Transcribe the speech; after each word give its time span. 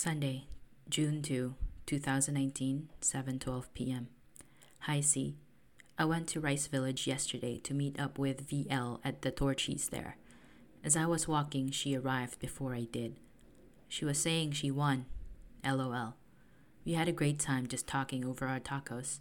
Sunday, 0.00 0.44
June 0.88 1.22
2, 1.22 1.56
2019, 1.86 2.88
7:12 3.00 3.64
p.m. 3.74 4.06
Hi 4.82 5.00
C. 5.00 5.34
I 5.98 6.04
went 6.04 6.28
to 6.28 6.40
Rice 6.40 6.68
Village 6.68 7.08
yesterday 7.08 7.58
to 7.64 7.74
meet 7.74 7.98
up 7.98 8.16
with 8.16 8.48
VL 8.48 9.00
at 9.02 9.22
the 9.22 9.32
Torchy's 9.32 9.88
there. 9.88 10.16
As 10.84 10.96
I 10.96 11.06
was 11.06 11.26
walking, 11.26 11.72
she 11.72 11.96
arrived 11.96 12.38
before 12.38 12.76
I 12.76 12.82
did. 12.82 13.16
She 13.88 14.04
was 14.04 14.20
saying 14.20 14.52
she 14.52 14.70
won. 14.70 15.06
LOL. 15.64 16.14
We 16.84 16.92
had 16.92 17.08
a 17.08 17.18
great 17.20 17.40
time 17.40 17.66
just 17.66 17.88
talking 17.88 18.24
over 18.24 18.46
our 18.46 18.60
tacos. 18.60 19.18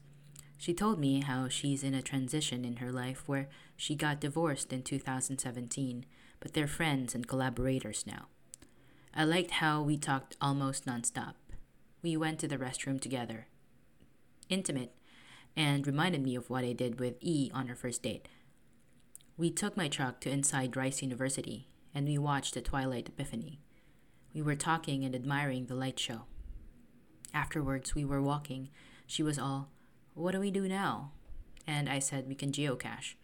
She 0.59 0.75
told 0.75 0.99
me 0.99 1.21
how 1.21 1.47
she's 1.47 1.83
in 1.83 1.95
a 1.95 2.03
transition 2.03 2.63
in 2.63 2.75
her 2.75 2.91
life 2.91 3.23
where 3.25 3.49
she 3.75 3.95
got 3.95 4.21
divorced 4.21 4.71
in 4.71 4.83
2017, 4.83 6.05
but 6.39 6.53
they're 6.53 6.67
friends 6.67 7.15
and 7.15 7.27
collaborators 7.27 8.05
now. 8.05 8.27
I 9.19 9.23
liked 9.23 9.49
how 9.49 9.81
we 9.81 9.97
talked 9.97 10.37
almost 10.39 10.85
nonstop. 10.85 11.33
We 12.03 12.15
went 12.15 12.37
to 12.39 12.47
the 12.47 12.59
restroom 12.59 13.01
together. 13.01 13.47
Intimate, 14.47 14.91
and 15.55 15.87
reminded 15.87 16.21
me 16.21 16.35
of 16.35 16.51
what 16.51 16.63
I 16.63 16.73
did 16.73 16.99
with 16.99 17.15
E 17.19 17.49
on 17.51 17.67
our 17.67 17.75
first 17.75 18.03
date. 18.03 18.27
We 19.35 19.49
took 19.49 19.75
my 19.75 19.87
truck 19.87 20.21
to 20.21 20.29
inside 20.29 20.77
Rice 20.77 21.01
University, 21.01 21.67
and 21.95 22.07
we 22.07 22.19
watched 22.19 22.53
the 22.53 22.61
Twilight 22.61 23.09
Epiphany. 23.09 23.59
We 24.35 24.43
were 24.43 24.55
talking 24.55 25.03
and 25.03 25.15
admiring 25.15 25.65
the 25.65 25.73
light 25.73 25.97
show. 25.97 26.25
Afterwards, 27.33 27.95
we 27.95 28.05
were 28.05 28.21
walking. 28.21 28.69
She 29.07 29.23
was 29.23 29.39
all, 29.39 29.71
What 30.13 30.33
do 30.33 30.39
we 30.39 30.51
do 30.51 30.67
now? 30.67 31.13
And 31.65 31.89
I 31.89 31.97
said, 31.97 32.27
We 32.27 32.35
can 32.35 32.51
geocache. 32.51 33.15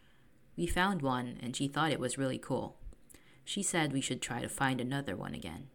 We 0.57 0.65
found 0.65 1.03
one, 1.03 1.37
and 1.39 1.55
she 1.55 1.67
thought 1.67 1.91
it 1.91 1.99
was 1.99 2.17
really 2.17 2.39
cool. 2.39 2.77
She 3.45 3.61
said 3.61 3.93
we 3.93 4.01
should 4.01 4.23
try 4.23 4.41
to 4.41 4.49
find 4.49 4.81
another 4.81 5.15
one 5.15 5.35
again. 5.35 5.67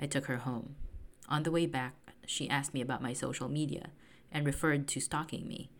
I 0.00 0.06
took 0.06 0.26
her 0.26 0.38
home. 0.38 0.76
On 1.28 1.42
the 1.42 1.50
way 1.50 1.66
back, 1.66 1.94
she 2.26 2.48
asked 2.48 2.74
me 2.74 2.80
about 2.80 3.02
my 3.02 3.12
social 3.12 3.48
media 3.48 3.90
and 4.30 4.46
referred 4.46 4.86
to 4.88 5.00
stalking 5.00 5.46
me. 5.46 5.70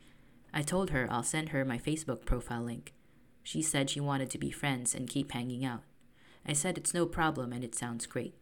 I 0.52 0.62
told 0.62 0.90
her 0.90 1.06
I'll 1.10 1.22
send 1.22 1.50
her 1.50 1.64
my 1.64 1.78
Facebook 1.78 2.24
profile 2.24 2.62
link. 2.62 2.94
She 3.42 3.62
said 3.62 3.90
she 3.90 4.00
wanted 4.00 4.30
to 4.30 4.38
be 4.38 4.50
friends 4.50 4.94
and 4.94 5.08
keep 5.08 5.32
hanging 5.32 5.64
out. 5.64 5.82
I 6.46 6.52
said 6.52 6.78
it's 6.78 6.94
no 6.94 7.06
problem 7.06 7.52
and 7.52 7.62
it 7.62 7.74
sounds 7.74 8.06
great. 8.06 8.34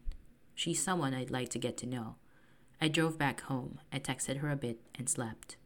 She's 0.55 0.81
someone 0.81 1.13
I'd 1.13 1.31
like 1.31 1.49
to 1.49 1.59
get 1.59 1.77
to 1.77 1.85
know. 1.85 2.15
I 2.79 2.87
drove 2.87 3.17
back 3.17 3.41
home. 3.41 3.79
I 3.91 3.99
texted 3.99 4.37
her 4.37 4.49
a 4.49 4.55
bit 4.55 4.79
and 4.95 5.09
slept. 5.09 5.57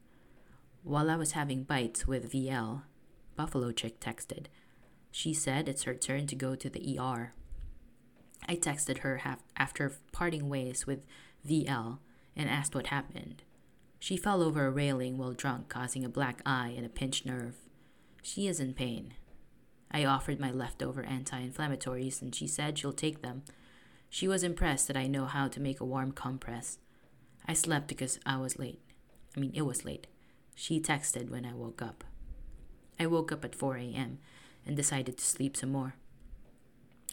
While 0.84 1.09
I 1.09 1.16
was 1.16 1.34
having 1.34 1.64
bites 1.64 2.08
with 2.08 2.32
VL, 2.32 2.84
Buffalo 3.36 3.72
Chick 3.72 4.00
texted. 4.00 4.45
She 5.12 5.34
said 5.34 5.67
it's 5.67 5.84
her 5.84 5.94
turn 5.94 6.28
to 6.28 6.36
go 6.36 6.56
to 6.56 6.70
the 6.70 6.98
ER. 6.98 7.34
I 8.47 8.56
texted 8.56 9.00
her 9.00 9.22
after 9.56 9.94
parting 10.11 10.50
ways 10.50 10.86
with 10.86 11.06
VL 11.47 12.00
and 12.36 12.50
asked 12.50 12.75
what 12.75 12.88
happened. 12.88 13.44
She 14.00 14.17
fell 14.17 14.42
over 14.42 14.66
a 14.66 14.72
railing 14.72 15.17
while 15.17 15.33
drunk, 15.33 15.70
causing 15.70 16.03
a 16.03 16.09
black 16.09 16.42
eye 16.45 16.73
and 16.75 16.86
a 16.86 16.89
pinched 16.89 17.25
nerve. 17.25 17.56
She 18.23 18.48
is 18.48 18.59
in 18.59 18.73
pain. 18.73 19.14
I 19.92 20.06
offered 20.06 20.39
my 20.39 20.52
leftover 20.52 21.03
anti 21.03 21.39
inflammatories 21.45 22.22
and 22.22 22.33
she 22.33 22.48
said 22.48 22.78
she'll 22.78 22.94
take 22.94 23.22
them. 23.22 23.44
She 24.09 24.28
was 24.28 24.44
impressed 24.44 24.88
that 24.88 24.98
I 24.98 25.08
know 25.08 25.26
how 25.26 25.48
to 25.48 25.59
make 25.59 25.80
a 25.80 25.86
warm 25.86 26.11
compress. 26.11 26.80
I 27.48 27.53
slept 27.53 27.88
because 27.88 28.20
I 28.26 28.38
was 28.38 28.59
late. 28.59 28.81
I 29.36 29.39
mean, 29.39 29.52
it 29.53 29.64
was 29.64 29.86
late. 29.86 30.08
She 30.55 30.80
texted 30.80 31.30
when 31.30 31.45
I 31.45 31.53
woke 31.53 31.81
up. 31.81 32.03
I 33.00 33.08
woke 33.08 33.31
up 33.31 33.45
at 33.45 33.55
4 33.55 33.78
a.m. 33.78 34.20
and 34.66 34.76
decided 34.76 35.17
to 35.17 35.26
sleep 35.26 35.58
some 35.58 35.72
more. 35.72 35.95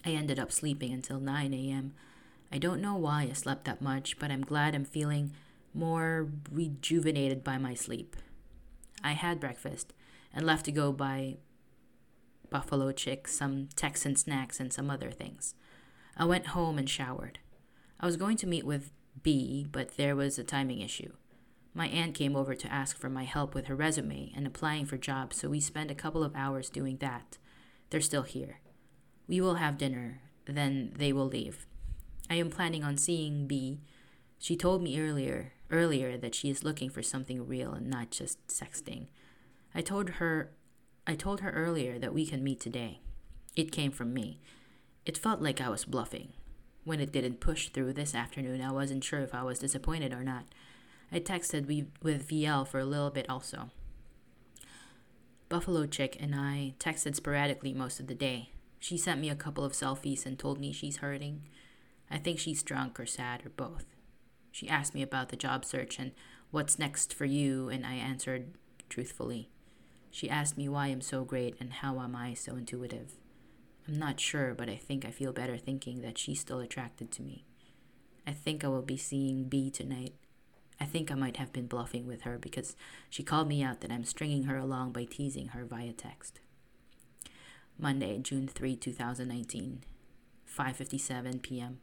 I 0.04 0.10
ended 0.10 0.38
up 0.38 0.52
sleeping 0.52 0.92
until 0.92 1.20
9 1.20 1.52
a.m. 1.52 1.94
I 2.52 2.58
don't 2.58 2.80
know 2.80 2.96
why 2.96 3.28
I 3.30 3.32
slept 3.32 3.64
that 3.64 3.82
much, 3.82 4.18
but 4.18 4.30
I'm 4.30 4.42
glad 4.42 4.74
I'm 4.74 4.84
feeling 4.84 5.32
more 5.74 6.28
rejuvenated 6.50 7.44
by 7.44 7.58
my 7.58 7.74
sleep. 7.74 8.16
I 9.02 9.12
had 9.12 9.40
breakfast 9.40 9.92
and 10.32 10.46
left 10.46 10.64
to 10.66 10.72
go 10.72 10.92
buy 10.92 11.36
buffalo 12.50 12.92
chick, 12.92 13.28
some 13.28 13.68
Texan 13.76 14.16
snacks, 14.16 14.60
and 14.60 14.72
some 14.72 14.90
other 14.90 15.10
things. 15.10 15.54
I 16.16 16.24
went 16.24 16.48
home 16.48 16.78
and 16.78 16.88
showered. 16.88 17.38
I 18.00 18.06
was 18.06 18.16
going 18.16 18.36
to 18.38 18.46
meet 18.46 18.64
with 18.64 18.90
B, 19.22 19.66
but 19.70 19.96
there 19.96 20.16
was 20.16 20.38
a 20.38 20.44
timing 20.44 20.80
issue. 20.80 21.12
My 21.74 21.88
aunt 21.88 22.14
came 22.14 22.34
over 22.34 22.54
to 22.54 22.72
ask 22.72 22.96
for 22.96 23.10
my 23.10 23.24
help 23.24 23.54
with 23.54 23.66
her 23.66 23.76
resume 23.76 24.32
and 24.34 24.46
applying 24.46 24.86
for 24.86 24.96
jobs, 24.96 25.36
so 25.36 25.48
we 25.48 25.60
spent 25.60 25.90
a 25.90 25.96
couple 25.96 26.24
of 26.24 26.34
hours 26.34 26.70
doing 26.70 26.96
that. 26.98 27.38
They're 27.90 28.00
still 28.00 28.22
here. 28.22 28.60
We 29.28 29.40
will 29.40 29.56
have 29.56 29.78
dinner, 29.78 30.20
then 30.46 30.92
they 30.96 31.12
will 31.12 31.26
leave. 31.26 31.66
I 32.30 32.36
am 32.36 32.50
planning 32.50 32.82
on 32.82 32.96
seeing 32.96 33.46
B. 33.46 33.80
She 34.38 34.56
told 34.56 34.82
me 34.82 35.00
earlier 35.00 35.52
earlier 35.70 36.16
that 36.16 36.34
she 36.34 36.50
is 36.50 36.64
looking 36.64 36.90
for 36.90 37.02
something 37.02 37.46
real 37.46 37.72
and 37.72 37.88
not 37.88 38.10
just 38.10 38.44
sexting. 38.46 39.06
I 39.74 39.80
told 39.82 40.10
her 40.10 40.50
I 41.06 41.14
told 41.14 41.40
her 41.40 41.50
earlier 41.50 41.98
that 41.98 42.12
we 42.12 42.26
can 42.26 42.44
meet 42.44 42.60
today. 42.60 43.00
It 43.56 43.72
came 43.72 43.90
from 43.90 44.12
me. 44.12 44.40
It 45.06 45.16
felt 45.16 45.40
like 45.40 45.60
I 45.60 45.70
was 45.70 45.86
bluffing. 45.86 46.34
When 46.84 47.00
it 47.00 47.12
didn't 47.12 47.40
push 47.40 47.68
through 47.68 47.94
this 47.94 48.14
afternoon, 48.14 48.60
I 48.60 48.72
wasn't 48.72 49.04
sure 49.04 49.20
if 49.20 49.34
I 49.34 49.42
was 49.42 49.58
disappointed 49.58 50.12
or 50.12 50.22
not. 50.22 50.44
I 51.10 51.20
texted 51.20 51.66
with 52.02 52.28
VL 52.28 52.68
for 52.68 52.78
a 52.78 52.84
little 52.84 53.08
bit 53.08 53.28
also. 53.28 53.70
Buffalo 55.48 55.86
Chick 55.86 56.16
and 56.20 56.34
I 56.34 56.74
texted 56.78 57.14
sporadically 57.14 57.72
most 57.72 58.00
of 58.00 58.06
the 58.06 58.14
day. 58.14 58.50
She 58.78 58.96
sent 58.96 59.20
me 59.20 59.30
a 59.30 59.36
couple 59.36 59.64
of 59.64 59.72
selfies 59.72 60.24
and 60.24 60.38
told 60.38 60.60
me 60.60 60.72
she's 60.72 60.98
hurting. 60.98 61.42
I 62.10 62.18
think 62.18 62.38
she's 62.38 62.62
drunk 62.62 62.98
or 62.98 63.06
sad 63.06 63.44
or 63.44 63.50
both. 63.50 63.84
She 64.50 64.68
asked 64.68 64.94
me 64.94 65.02
about 65.02 65.28
the 65.28 65.36
job 65.36 65.64
search 65.64 65.98
and 65.98 66.12
what's 66.50 66.78
next 66.78 67.12
for 67.12 67.24
you, 67.24 67.68
and 67.68 67.84
I 67.84 67.94
answered 67.94 68.54
truthfully. 68.88 69.50
She 70.10 70.30
asked 70.30 70.56
me 70.56 70.68
why 70.68 70.86
I'm 70.86 71.00
so 71.00 71.24
great 71.24 71.54
and 71.60 71.72
how 71.74 72.00
am 72.00 72.16
I 72.16 72.34
so 72.34 72.56
intuitive. 72.56 73.12
I'm 73.86 73.98
not 73.98 74.20
sure, 74.20 74.54
but 74.54 74.68
I 74.68 74.76
think 74.76 75.04
I 75.04 75.10
feel 75.10 75.32
better 75.32 75.56
thinking 75.56 76.00
that 76.02 76.18
she's 76.18 76.40
still 76.40 76.60
attracted 76.60 77.10
to 77.12 77.22
me. 77.22 77.44
I 78.26 78.32
think 78.32 78.64
I 78.64 78.68
will 78.68 78.82
be 78.82 78.96
seeing 78.96 79.44
B 79.44 79.70
tonight. 79.70 80.14
I 80.80 80.84
think 80.84 81.10
I 81.10 81.14
might 81.14 81.38
have 81.38 81.52
been 81.52 81.66
bluffing 81.66 82.06
with 82.06 82.22
her 82.22 82.38
because 82.38 82.76
she 83.10 83.22
called 83.22 83.48
me 83.48 83.62
out 83.62 83.80
that 83.80 83.90
I'm 83.90 84.04
stringing 84.04 84.44
her 84.44 84.56
along 84.56 84.92
by 84.92 85.04
teasing 85.04 85.48
her 85.48 85.64
via 85.64 85.92
text. 85.92 86.40
Monday, 87.80 88.18
June 88.18 88.48
3, 88.48 88.74
2019, 88.74 89.84
5:57 90.48 91.42
p.m. 91.42 91.78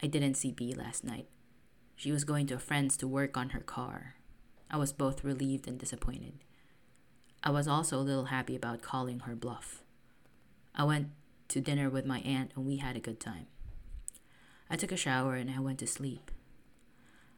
I 0.00 0.06
didn't 0.06 0.34
see 0.34 0.52
B 0.52 0.72
last 0.72 1.02
night. 1.02 1.26
She 1.96 2.12
was 2.12 2.22
going 2.22 2.46
to 2.46 2.54
a 2.54 2.60
friend's 2.60 2.96
to 2.98 3.08
work 3.08 3.36
on 3.36 3.48
her 3.50 3.60
car. 3.60 4.14
I 4.70 4.76
was 4.76 4.92
both 4.92 5.24
relieved 5.24 5.66
and 5.66 5.76
disappointed. 5.76 6.44
I 7.42 7.50
was 7.50 7.66
also 7.66 7.98
a 7.98 8.06
little 8.06 8.26
happy 8.26 8.54
about 8.54 8.80
calling 8.80 9.20
her 9.20 9.34
bluff. 9.34 9.82
I 10.72 10.84
went 10.84 11.08
to 11.48 11.60
dinner 11.60 11.90
with 11.90 12.06
my 12.06 12.20
aunt 12.20 12.52
and 12.54 12.64
we 12.64 12.76
had 12.76 12.96
a 12.96 13.00
good 13.00 13.18
time. 13.18 13.48
I 14.70 14.76
took 14.76 14.92
a 14.92 14.96
shower 14.96 15.34
and 15.34 15.50
I 15.50 15.58
went 15.58 15.80
to 15.80 15.86
sleep. 15.88 16.30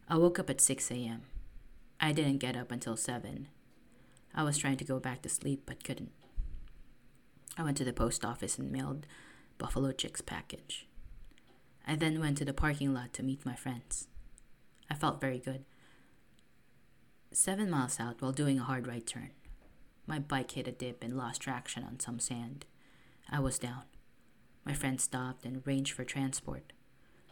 I 0.06 0.18
woke 0.18 0.38
up 0.38 0.50
at 0.50 0.60
6 0.60 0.90
a.m. 0.90 1.22
I 1.98 2.12
didn't 2.12 2.38
get 2.38 2.58
up 2.58 2.70
until 2.70 2.98
7. 2.98 3.48
I 4.34 4.42
was 4.42 4.58
trying 4.58 4.76
to 4.76 4.84
go 4.84 4.98
back 4.98 5.22
to 5.22 5.30
sleep 5.30 5.62
but 5.64 5.82
couldn't. 5.82 6.12
I 7.56 7.62
went 7.62 7.76
to 7.78 7.84
the 7.84 7.92
post 7.92 8.24
office 8.24 8.58
and 8.58 8.70
mailed 8.70 9.06
Buffalo 9.58 9.92
Chick's 9.92 10.20
package. 10.20 10.86
I 11.86 11.96
then 11.96 12.20
went 12.20 12.38
to 12.38 12.44
the 12.44 12.52
parking 12.54 12.94
lot 12.94 13.12
to 13.14 13.22
meet 13.22 13.44
my 13.44 13.54
friends. 13.54 14.06
I 14.90 14.94
felt 14.94 15.20
very 15.20 15.38
good. 15.38 15.64
Seven 17.32 17.70
miles 17.70 18.00
out 18.00 18.20
while 18.20 18.32
doing 18.32 18.58
a 18.58 18.64
hard 18.64 18.86
right 18.86 19.06
turn, 19.06 19.30
my 20.06 20.18
bike 20.18 20.52
hit 20.52 20.66
a 20.66 20.72
dip 20.72 21.04
and 21.04 21.16
lost 21.16 21.42
traction 21.42 21.84
on 21.84 22.00
some 22.00 22.18
sand. 22.18 22.66
I 23.30 23.38
was 23.38 23.58
down. 23.58 23.82
My 24.64 24.74
friend 24.74 25.00
stopped 25.00 25.44
and 25.44 25.62
arranged 25.64 25.92
for 25.92 26.04
transport. 26.04 26.72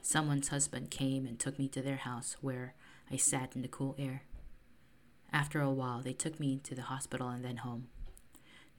Someone's 0.00 0.48
husband 0.48 0.90
came 0.90 1.26
and 1.26 1.38
took 1.38 1.58
me 1.58 1.68
to 1.68 1.82
their 1.82 1.96
house 1.96 2.36
where 2.40 2.74
I 3.10 3.16
sat 3.16 3.56
in 3.56 3.62
the 3.62 3.68
cool 3.68 3.96
air. 3.98 4.22
After 5.32 5.60
a 5.60 5.70
while, 5.70 6.00
they 6.00 6.12
took 6.12 6.38
me 6.38 6.58
to 6.64 6.74
the 6.74 6.82
hospital 6.82 7.28
and 7.28 7.44
then 7.44 7.58
home. 7.58 7.88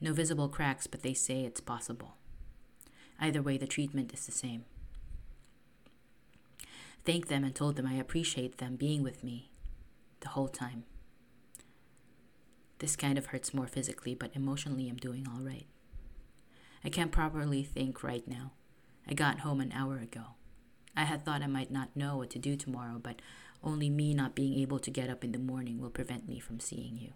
No 0.00 0.12
visible 0.12 0.48
cracks, 0.48 0.86
but 0.86 1.02
they 1.02 1.14
say 1.14 1.42
it's 1.42 1.60
possible. 1.60 2.14
Either 3.20 3.42
way, 3.42 3.58
the 3.58 3.66
treatment 3.66 4.14
is 4.14 4.24
the 4.24 4.32
same. 4.32 4.64
Thanked 7.04 7.28
them 7.28 7.44
and 7.44 7.54
told 7.54 7.76
them 7.76 7.86
I 7.86 7.94
appreciate 7.94 8.58
them 8.58 8.76
being 8.76 9.02
with 9.02 9.22
me 9.22 9.50
the 10.20 10.28
whole 10.28 10.48
time. 10.48 10.84
This 12.78 12.96
kind 12.96 13.18
of 13.18 13.26
hurts 13.26 13.52
more 13.52 13.66
physically, 13.66 14.14
but 14.14 14.30
emotionally, 14.34 14.88
I'm 14.88 14.96
doing 14.96 15.26
all 15.26 15.42
right. 15.42 15.66
I 16.82 16.88
can't 16.88 17.12
properly 17.12 17.62
think 17.62 18.02
right 18.02 18.26
now. 18.26 18.52
I 19.06 19.12
got 19.12 19.40
home 19.40 19.60
an 19.60 19.72
hour 19.72 19.98
ago. 19.98 20.22
I 20.96 21.04
had 21.04 21.24
thought 21.24 21.42
I 21.42 21.46
might 21.46 21.70
not 21.70 21.94
know 21.94 22.16
what 22.16 22.30
to 22.30 22.38
do 22.38 22.56
tomorrow, 22.56 22.98
but 23.02 23.20
only 23.62 23.90
me 23.90 24.14
not 24.14 24.34
being 24.34 24.58
able 24.58 24.78
to 24.78 24.90
get 24.90 25.10
up 25.10 25.22
in 25.24 25.32
the 25.32 25.38
morning 25.38 25.78
will 25.78 25.90
prevent 25.90 26.28
me 26.28 26.40
from 26.40 26.60
seeing 26.60 26.96
you. 26.96 27.12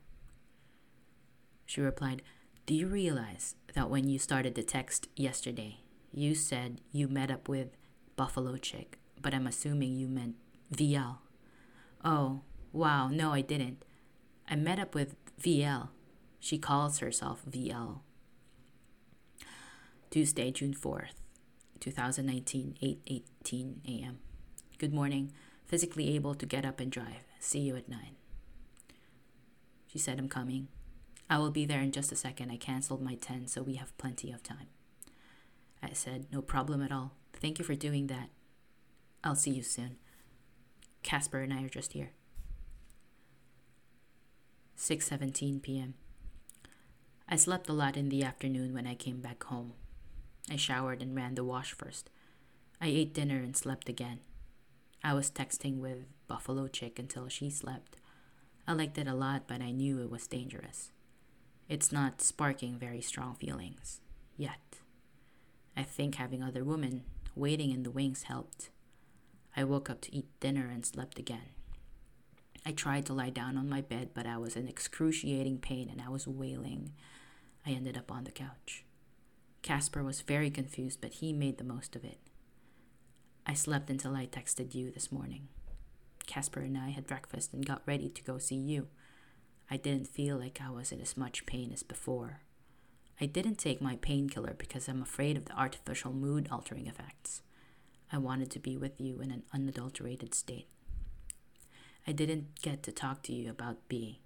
She 1.65 1.81
replied, 1.81 2.23
do 2.67 2.75
you 2.75 2.87
realize 2.87 3.57
that 3.75 3.91
when 3.91 4.09
you 4.09 4.19
started 4.19 4.55
the 4.55 4.63
text 4.63 5.09
yesterday, 5.17 5.81
you 6.13 6.35
said 6.35 6.81
you 6.93 7.09
met 7.09 7.31
up 7.31 7.49
with 7.49 7.69
Buffalo 8.17 8.57
Chick, 8.57 8.99
but 9.21 9.35
I'm 9.35 9.47
assuming 9.47 9.97
you 9.97 10.09
meant 10.09 10.37
VL. 10.75 11.19
Oh, 12.03 12.41
wow, 12.73 13.09
no, 13.09 13.33
I 13.33 13.43
didn't. 13.43 13.85
I 14.49 14.57
met 14.57 14.79
up 14.79 14.95
with 14.95 15.15
VL. 15.41 15.89
She 16.41 16.57
calls 16.59 17.01
herself 17.01 17.43
VL. 17.51 18.01
Tuesday, 20.11 20.51
June 20.51 20.75
4th, 20.75 21.21
2019, 21.81 22.77
8:18 22.81 23.77
a.m. 23.87 24.19
Good 24.79 24.95
morning. 24.95 25.33
Physically 25.67 26.15
able 26.15 26.35
to 26.35 26.47
get 26.47 26.65
up 26.65 26.81
and 26.81 26.91
drive. 26.91 27.25
See 27.41 27.61
you 27.61 27.77
at 27.77 27.89
9. 27.89 27.99
She 29.87 29.99
said 29.99 30.19
I'm 30.19 30.29
coming. 30.29 30.69
I 31.29 31.39
will 31.39 31.51
be 31.51 31.65
there 31.65 31.81
in 31.81 31.93
just 31.93 32.13
a 32.13 32.17
second. 32.17 32.51
I 32.51 32.57
canceled 32.57 33.03
my 33.03 33.15
10, 33.15 33.47
so 33.47 33.63
we 33.63 33.75
have 33.75 33.97
plenty 33.99 34.31
of 34.31 34.43
time. 34.43 34.69
I 35.83 35.93
said, 35.93 36.27
No 36.33 36.43
problem 36.43 36.83
at 36.83 36.93
all. 36.93 37.13
Thank 37.33 37.59
you 37.59 37.65
for 37.65 37.75
doing 37.75 38.07
that. 38.09 38.31
I'll 39.23 39.35
see 39.35 39.51
you 39.51 39.63
soon. 39.63 39.97
Casper 41.03 41.41
and 41.41 41.53
I 41.53 41.63
are 41.63 41.69
just 41.69 41.93
here. 41.93 42.13
6:17 44.77 45.63
p.m. 45.63 45.95
I 47.29 47.37
slept 47.37 47.69
a 47.69 47.73
lot 47.73 47.97
in 47.97 48.09
the 48.09 48.23
afternoon 48.23 48.75
when 48.75 48.87
I 48.87 48.95
came 48.95 49.21
back 49.21 49.45
home. 49.45 49.73
I 50.51 50.57
showered 50.57 51.01
and 51.01 51.15
ran 51.15 51.37
the 51.37 51.45
wash 51.45 51.73
first. 51.73 52.11
I 52.81 52.89
ate 52.89 53.15
dinner 53.15 53.39
and 53.39 53.57
slept 53.57 53.89
again. 53.89 54.21
I 55.03 55.15
was 55.15 55.31
texting 55.31 55.79
with 55.79 56.05
Buffalo 56.29 56.67
Chick 56.69 56.99
until 56.99 57.29
she 57.29 57.49
slept. 57.51 57.97
I 58.67 58.73
liked 58.73 58.99
it 58.99 59.07
a 59.07 59.15
lot, 59.15 59.47
but 59.47 59.63
I 59.63 59.71
knew 59.71 60.01
it 60.01 60.11
was 60.11 60.27
dangerous. 60.27 60.91
It's 61.69 61.91
not 61.91 62.21
sparking 62.21 62.79
very 62.79 63.01
strong 63.01 63.35
feelings 63.37 64.01
yet. 64.37 64.81
I 65.77 65.83
think 65.83 66.17
having 66.17 66.43
other 66.43 66.63
women 66.63 67.05
waiting 67.35 67.71
in 67.71 67.83
the 67.83 67.91
wings 67.91 68.25
helped. 68.25 68.71
I 69.57 69.65
woke 69.65 69.89
up 69.89 70.01
to 70.03 70.15
eat 70.15 70.29
dinner 70.41 70.69
and 70.71 70.85
slept 70.85 71.19
again. 71.19 71.55
I 72.67 72.73
tried 72.73 73.07
to 73.07 73.15
lie 73.15 73.31
down 73.31 73.57
on 73.57 73.69
my 73.69 73.81
bed, 73.81 74.11
but 74.15 74.27
I 74.27 74.37
was 74.37 74.57
in 74.57 74.69
excruciating 74.69 75.59
pain 75.59 75.89
and 75.91 76.01
I 76.01 76.09
was 76.09 76.27
wailing. 76.27 76.93
I 77.67 77.71
ended 77.71 77.97
up 77.97 78.13
on 78.13 78.25
the 78.25 78.31
couch. 78.31 78.85
Casper 79.63 80.03
was 80.03 80.21
very 80.21 80.51
confused, 80.51 81.01
but 81.01 81.15
he 81.15 81.33
made 81.33 81.59
the 81.59 81.65
most 81.65 81.97
of 81.97 82.05
it. 82.05 82.19
I 83.47 83.55
slept 83.55 83.91
until 83.91 84.15
I 84.15 84.27
texted 84.27 84.75
you 84.75 84.91
this 84.91 85.11
morning. 85.11 85.49
Casper 86.27 86.61
and 86.61 86.77
I 86.77 86.91
had 86.91 87.07
breakfast 87.07 87.53
and 87.53 87.67
got 87.67 87.83
ready 87.87 88.09
to 88.09 88.23
go 88.23 88.39
see 88.39 88.57
you. 88.57 88.89
I 89.71 89.77
didn't 89.77 90.09
feel 90.09 90.37
like 90.37 90.61
I 90.61 90.71
was 90.71 90.93
in 90.93 91.01
as 91.01 91.17
much 91.17 91.47
pain 91.47 91.73
as 91.73 91.83
before. 91.83 92.41
I 93.21 93.27
didn't 93.27 93.57
take 93.57 93.81
my 93.81 93.97
painkiller 93.97 94.55
because 94.57 94.89
I'm 94.89 95.03
afraid 95.03 95.37
of 95.37 95.47
the 95.47 95.59
artificial 95.59 96.13
mood 96.13 96.49
altering 96.51 96.87
effects. 96.87 97.43
I 98.13 98.19
wanted 98.19 98.51
to 98.53 98.59
be 98.59 98.77
with 98.77 99.01
you 99.01 99.21
in 99.21 99.31
an 99.31 99.45
unadulterated 99.53 100.35
state. 100.35 100.69
I 102.07 102.13
didn't 102.13 102.61
get 102.61 102.83
to 102.83 102.93
talk 102.93 103.23
to 103.25 103.33
you 103.33 103.51
about 103.51 103.89
B. 103.89 104.21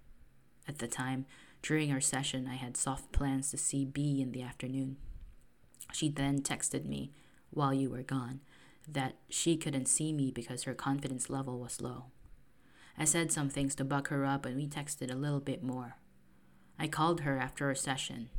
At 0.67 0.79
the 0.79 0.87
time, 0.87 1.25
during 1.61 1.91
our 1.91 2.01
session, 2.01 2.47
I 2.47 2.55
had 2.55 2.75
soft 2.77 3.11
plans 3.11 3.51
to 3.51 3.57
see 3.57 3.85
B 3.85 4.21
in 4.21 4.31
the 4.31 4.41
afternoon. 4.41 4.97
She 5.93 6.09
then 6.09 6.41
texted 6.41 6.85
me 6.85 7.11
while 7.51 7.73
you 7.73 7.89
were 7.89 8.03
gone 8.03 8.41
that 8.87 9.15
she 9.29 9.55
couldn't 9.55 9.87
see 9.87 10.11
me 10.11 10.31
because 10.31 10.63
her 10.63 10.73
confidence 10.73 11.29
level 11.29 11.59
was 11.59 11.81
low. 11.81 12.05
I 12.99 13.05
said 13.05 13.31
some 13.31 13.49
things 13.49 13.73
to 13.75 13.85
buck 13.85 14.09
her 14.09 14.25
up 14.25 14.45
and 14.45 14.57
we 14.57 14.67
texted 14.67 15.09
a 15.09 15.15
little 15.15 15.39
bit 15.39 15.63
more. 15.63 15.95
I 16.77 16.87
called 16.87 17.21
her 17.21 17.39
after 17.39 17.67
our 17.67 17.75
session. 17.75 18.29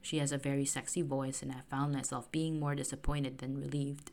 She 0.00 0.18
has 0.18 0.32
a 0.32 0.38
very 0.38 0.64
sexy 0.64 1.02
voice, 1.02 1.42
and 1.42 1.50
I 1.50 1.62
found 1.68 1.92
myself 1.92 2.30
being 2.30 2.60
more 2.60 2.76
disappointed 2.76 3.38
than 3.38 3.58
relieved. 3.58 4.12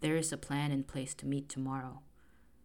There 0.00 0.16
is 0.16 0.32
a 0.32 0.36
plan 0.36 0.70
in 0.70 0.84
place 0.84 1.14
to 1.14 1.26
meet 1.26 1.48
tomorrow. 1.48 2.02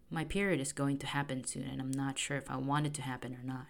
My 0.10 0.26
period 0.26 0.60
is 0.60 0.74
going 0.74 0.98
to 0.98 1.08
happen 1.08 1.46
soon, 1.46 1.64
and 1.64 1.80
I'm 1.80 1.92
not 1.92 2.20
sure 2.20 2.36
if 2.36 2.52
I 2.52 2.58
want 2.58 2.86
it 2.86 2.94
to 2.96 3.02
happen 3.02 3.34
or 3.34 3.44
not. 3.44 3.68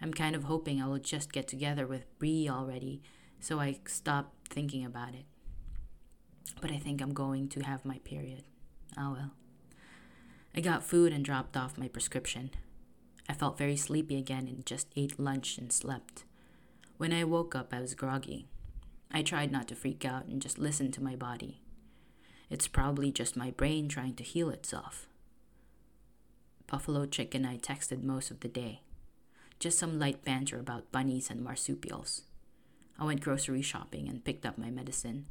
I'm 0.00 0.14
kind 0.14 0.36
of 0.36 0.44
hoping 0.44 0.80
I 0.80 0.86
will 0.86 0.98
just 0.98 1.32
get 1.32 1.48
together 1.48 1.86
with 1.86 2.06
Bree 2.18 2.48
already, 2.48 3.02
so 3.40 3.58
I 3.58 3.80
stop 3.86 4.34
thinking 4.48 4.84
about 4.84 5.14
it. 5.14 5.24
But 6.60 6.70
I 6.70 6.78
think 6.78 7.02
I'm 7.02 7.12
going 7.12 7.48
to 7.48 7.60
have 7.64 7.84
my 7.84 7.98
period. 8.04 8.44
Oh 8.96 9.12
well. 9.12 9.32
I 10.54 10.60
got 10.60 10.84
food 10.84 11.12
and 11.12 11.24
dropped 11.24 11.56
off 11.56 11.78
my 11.78 11.88
prescription. 11.88 12.50
I 13.28 13.34
felt 13.34 13.58
very 13.58 13.76
sleepy 13.76 14.16
again 14.16 14.48
and 14.48 14.66
just 14.66 14.88
ate 14.96 15.20
lunch 15.20 15.58
and 15.58 15.72
slept. 15.72 16.24
When 16.96 17.12
I 17.12 17.24
woke 17.24 17.54
up, 17.54 17.72
I 17.72 17.80
was 17.80 17.94
groggy. 17.94 18.46
I 19.12 19.22
tried 19.22 19.52
not 19.52 19.68
to 19.68 19.74
freak 19.74 20.04
out 20.04 20.26
and 20.26 20.42
just 20.42 20.58
listen 20.58 20.90
to 20.92 21.02
my 21.02 21.16
body. 21.16 21.60
It's 22.48 22.66
probably 22.66 23.12
just 23.12 23.36
my 23.36 23.52
brain 23.52 23.88
trying 23.88 24.14
to 24.16 24.24
heal 24.24 24.50
itself. 24.50 25.06
Buffalo 26.66 27.06
Chick 27.06 27.34
and 27.34 27.46
I 27.46 27.56
texted 27.56 28.02
most 28.02 28.30
of 28.30 28.40
the 28.40 28.48
day. 28.48 28.82
Just 29.60 29.78
some 29.78 29.98
light 29.98 30.24
banter 30.24 30.58
about 30.58 30.90
bunnies 30.90 31.30
and 31.30 31.42
marsupials. 31.42 32.22
I 32.98 33.04
went 33.04 33.20
grocery 33.20 33.62
shopping 33.62 34.08
and 34.08 34.24
picked 34.24 34.44
up 34.44 34.58
my 34.58 34.70
medicine. 34.70 35.26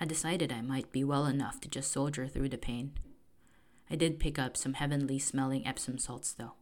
I 0.00 0.06
decided 0.06 0.52
I 0.52 0.60
might 0.62 0.92
be 0.92 1.04
well 1.04 1.26
enough 1.26 1.60
to 1.60 1.68
just 1.68 1.92
soldier 1.92 2.26
through 2.26 2.48
the 2.48 2.58
pain. 2.58 2.92
I 3.90 3.96
did 3.96 4.18
pick 4.18 4.38
up 4.38 4.56
some 4.56 4.74
heavenly 4.74 5.18
smelling 5.18 5.66
Epsom 5.66 5.98
salts, 5.98 6.32
though. 6.32 6.54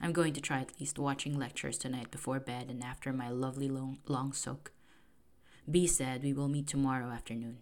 I'm 0.00 0.12
going 0.12 0.34
to 0.34 0.40
try 0.40 0.60
at 0.60 0.78
least 0.78 0.98
watching 0.98 1.38
lectures 1.38 1.78
tonight 1.78 2.10
before 2.10 2.40
bed 2.40 2.66
and 2.68 2.82
after 2.82 3.12
my 3.12 3.30
lovely 3.30 3.68
long, 3.68 3.98
long 4.06 4.32
soak. 4.32 4.72
B 5.70 5.86
said 5.86 6.22
we 6.22 6.32
will 6.32 6.48
meet 6.48 6.66
tomorrow 6.66 7.10
afternoon. 7.10 7.58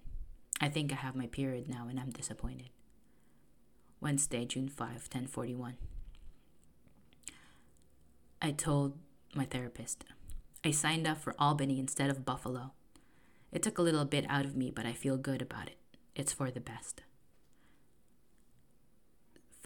I 0.61 0.69
think 0.69 0.93
I 0.93 0.97
have 0.97 1.15
my 1.15 1.27
period 1.27 1.69
now 1.69 1.87
and 1.89 2.01
I'm 2.01 2.11
disappointed. 2.11 2.71
Wednesday, 4.01 4.45
June 4.45 4.69
5, 4.69 4.89
1041. 4.89 5.77
I 8.43 8.51
told 8.51 8.99
my 9.35 9.45
therapist. 9.45 10.05
I 10.65 10.71
signed 10.71 11.07
up 11.07 11.19
for 11.19 11.35
Albany 11.39 11.79
instead 11.79 12.11
of 12.11 12.25
Buffalo. 12.25 12.73
It 13.53 13.63
took 13.63 13.79
a 13.79 13.83
little 13.83 14.05
bit 14.05 14.27
out 14.29 14.45
of 14.45 14.57
me, 14.57 14.71
but 14.71 14.87
I 14.87 14.93
feel 14.93 15.17
good 15.17 15.41
about 15.41 15.69
it. 15.69 15.79
It's 16.15 16.33
for 16.33 16.51
the 16.51 16.61
best. 16.61 17.03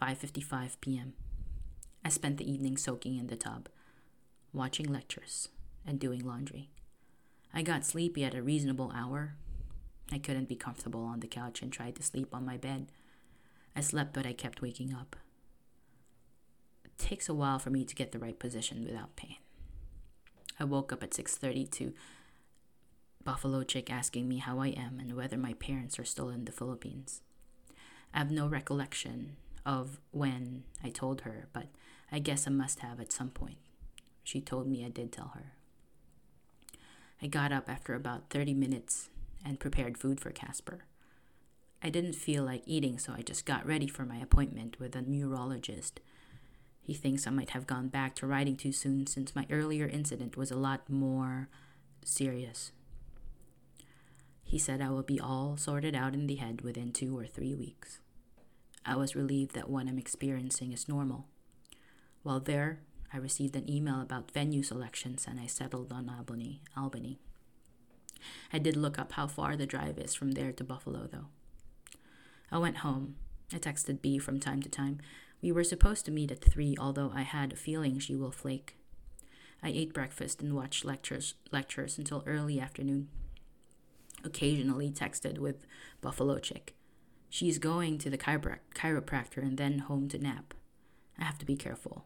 5:55 0.00 0.80
p.m. 0.80 1.14
I 2.04 2.08
spent 2.08 2.36
the 2.36 2.50
evening 2.50 2.76
soaking 2.76 3.18
in 3.18 3.26
the 3.26 3.36
tub, 3.36 3.68
watching 4.52 4.86
lectures, 4.86 5.48
and 5.84 5.98
doing 5.98 6.24
laundry. 6.24 6.70
I 7.52 7.62
got 7.62 7.84
sleepy 7.84 8.24
at 8.24 8.34
a 8.34 8.42
reasonable 8.42 8.92
hour. 8.94 9.34
I 10.12 10.18
couldn't 10.18 10.48
be 10.48 10.54
comfortable 10.54 11.02
on 11.02 11.20
the 11.20 11.26
couch 11.26 11.62
and 11.62 11.72
tried 11.72 11.96
to 11.96 12.02
sleep 12.02 12.32
on 12.32 12.46
my 12.46 12.56
bed. 12.56 12.86
I 13.74 13.80
slept, 13.80 14.12
but 14.12 14.26
I 14.26 14.32
kept 14.32 14.62
waking 14.62 14.94
up. 14.94 15.16
It 16.84 16.96
takes 16.96 17.28
a 17.28 17.34
while 17.34 17.58
for 17.58 17.70
me 17.70 17.84
to 17.84 17.94
get 17.94 18.12
the 18.12 18.18
right 18.20 18.38
position 18.38 18.84
without 18.84 19.16
pain. 19.16 19.36
I 20.60 20.64
woke 20.64 20.92
up 20.92 21.02
at 21.02 21.10
6:30 21.10 21.66
to 21.72 21.92
Buffalo 23.24 23.64
Chick 23.64 23.90
asking 23.90 24.28
me 24.28 24.38
how 24.38 24.60
I 24.60 24.68
am 24.68 25.00
and 25.00 25.16
whether 25.16 25.36
my 25.36 25.54
parents 25.54 25.98
are 25.98 26.04
still 26.04 26.28
in 26.28 26.44
the 26.44 26.52
Philippines. 26.52 27.20
I 28.14 28.18
have 28.18 28.30
no 28.30 28.46
recollection 28.46 29.36
of 29.68 30.00
when 30.12 30.64
I 30.82 30.88
told 30.88 31.20
her, 31.20 31.46
but 31.52 31.66
I 32.10 32.20
guess 32.20 32.46
I 32.46 32.50
must 32.50 32.80
have 32.80 32.98
at 33.00 33.12
some 33.12 33.28
point. 33.28 33.58
She 34.24 34.40
told 34.40 34.66
me 34.66 34.82
I 34.82 34.88
did 34.88 35.12
tell 35.12 35.32
her. 35.34 35.52
I 37.20 37.26
got 37.26 37.52
up 37.52 37.68
after 37.68 37.94
about 37.94 38.30
30 38.30 38.54
minutes 38.54 39.10
and 39.44 39.60
prepared 39.60 39.98
food 39.98 40.20
for 40.20 40.30
Casper. 40.30 40.84
I 41.82 41.90
didn't 41.90 42.14
feel 42.14 42.44
like 42.44 42.62
eating, 42.64 42.98
so 42.98 43.12
I 43.12 43.20
just 43.20 43.44
got 43.44 43.66
ready 43.66 43.86
for 43.86 44.06
my 44.06 44.16
appointment 44.16 44.80
with 44.80 44.96
a 44.96 45.02
neurologist. 45.02 46.00
He 46.80 46.94
thinks 46.94 47.26
I 47.26 47.30
might 47.30 47.50
have 47.50 47.66
gone 47.66 47.88
back 47.88 48.14
to 48.16 48.26
riding 48.26 48.56
too 48.56 48.72
soon 48.72 49.06
since 49.06 49.36
my 49.36 49.46
earlier 49.50 49.86
incident 49.86 50.34
was 50.34 50.50
a 50.50 50.56
lot 50.56 50.88
more 50.88 51.50
serious. 52.04 52.72
He 54.42 54.58
said 54.58 54.80
I 54.80 54.88
will 54.88 55.02
be 55.02 55.20
all 55.20 55.58
sorted 55.58 55.94
out 55.94 56.14
in 56.14 56.26
the 56.26 56.36
head 56.36 56.62
within 56.62 56.90
two 56.90 57.18
or 57.18 57.26
three 57.26 57.54
weeks. 57.54 58.00
I 58.88 58.96
was 58.96 59.14
relieved 59.14 59.54
that 59.54 59.68
what 59.68 59.86
I'm 59.86 59.98
experiencing 59.98 60.72
is 60.72 60.88
normal. 60.88 61.26
While 62.22 62.40
there, 62.40 62.80
I 63.12 63.18
received 63.18 63.54
an 63.54 63.70
email 63.70 64.00
about 64.00 64.30
venue 64.30 64.62
selections 64.62 65.26
and 65.28 65.38
I 65.38 65.46
settled 65.46 65.92
on 65.92 66.08
Albany. 66.08 66.62
Albany. 66.74 67.18
I 68.50 68.58
did 68.58 68.76
look 68.76 68.98
up 68.98 69.12
how 69.12 69.26
far 69.26 69.56
the 69.56 69.66
drive 69.66 69.98
is 69.98 70.14
from 70.14 70.32
there 70.32 70.52
to 70.52 70.64
Buffalo, 70.64 71.06
though. 71.06 71.26
I 72.50 72.56
went 72.56 72.78
home. 72.78 73.16
I 73.52 73.56
texted 73.58 74.00
B 74.00 74.18
from 74.18 74.40
time 74.40 74.62
to 74.62 74.70
time. 74.70 75.00
We 75.42 75.52
were 75.52 75.64
supposed 75.64 76.06
to 76.06 76.10
meet 76.10 76.30
at 76.30 76.42
3, 76.42 76.76
although 76.80 77.12
I 77.14 77.22
had 77.22 77.52
a 77.52 77.56
feeling 77.56 77.98
she 77.98 78.16
will 78.16 78.32
flake. 78.32 78.76
I 79.62 79.68
ate 79.68 79.92
breakfast 79.92 80.40
and 80.40 80.54
watched 80.54 80.84
lectures, 80.84 81.34
lectures 81.52 81.98
until 81.98 82.24
early 82.26 82.58
afternoon. 82.58 83.08
Occasionally 84.24 84.90
texted 84.90 85.38
with 85.38 85.66
Buffalo 86.00 86.38
Chick. 86.38 86.74
She's 87.30 87.58
going 87.58 87.98
to 87.98 88.10
the 88.10 88.18
chiro- 88.18 88.58
chiropractor 88.74 89.38
and 89.38 89.58
then 89.58 89.80
home 89.80 90.08
to 90.08 90.18
nap. 90.18 90.54
I 91.18 91.24
have 91.24 91.38
to 91.38 91.46
be 91.46 91.56
careful. 91.56 92.04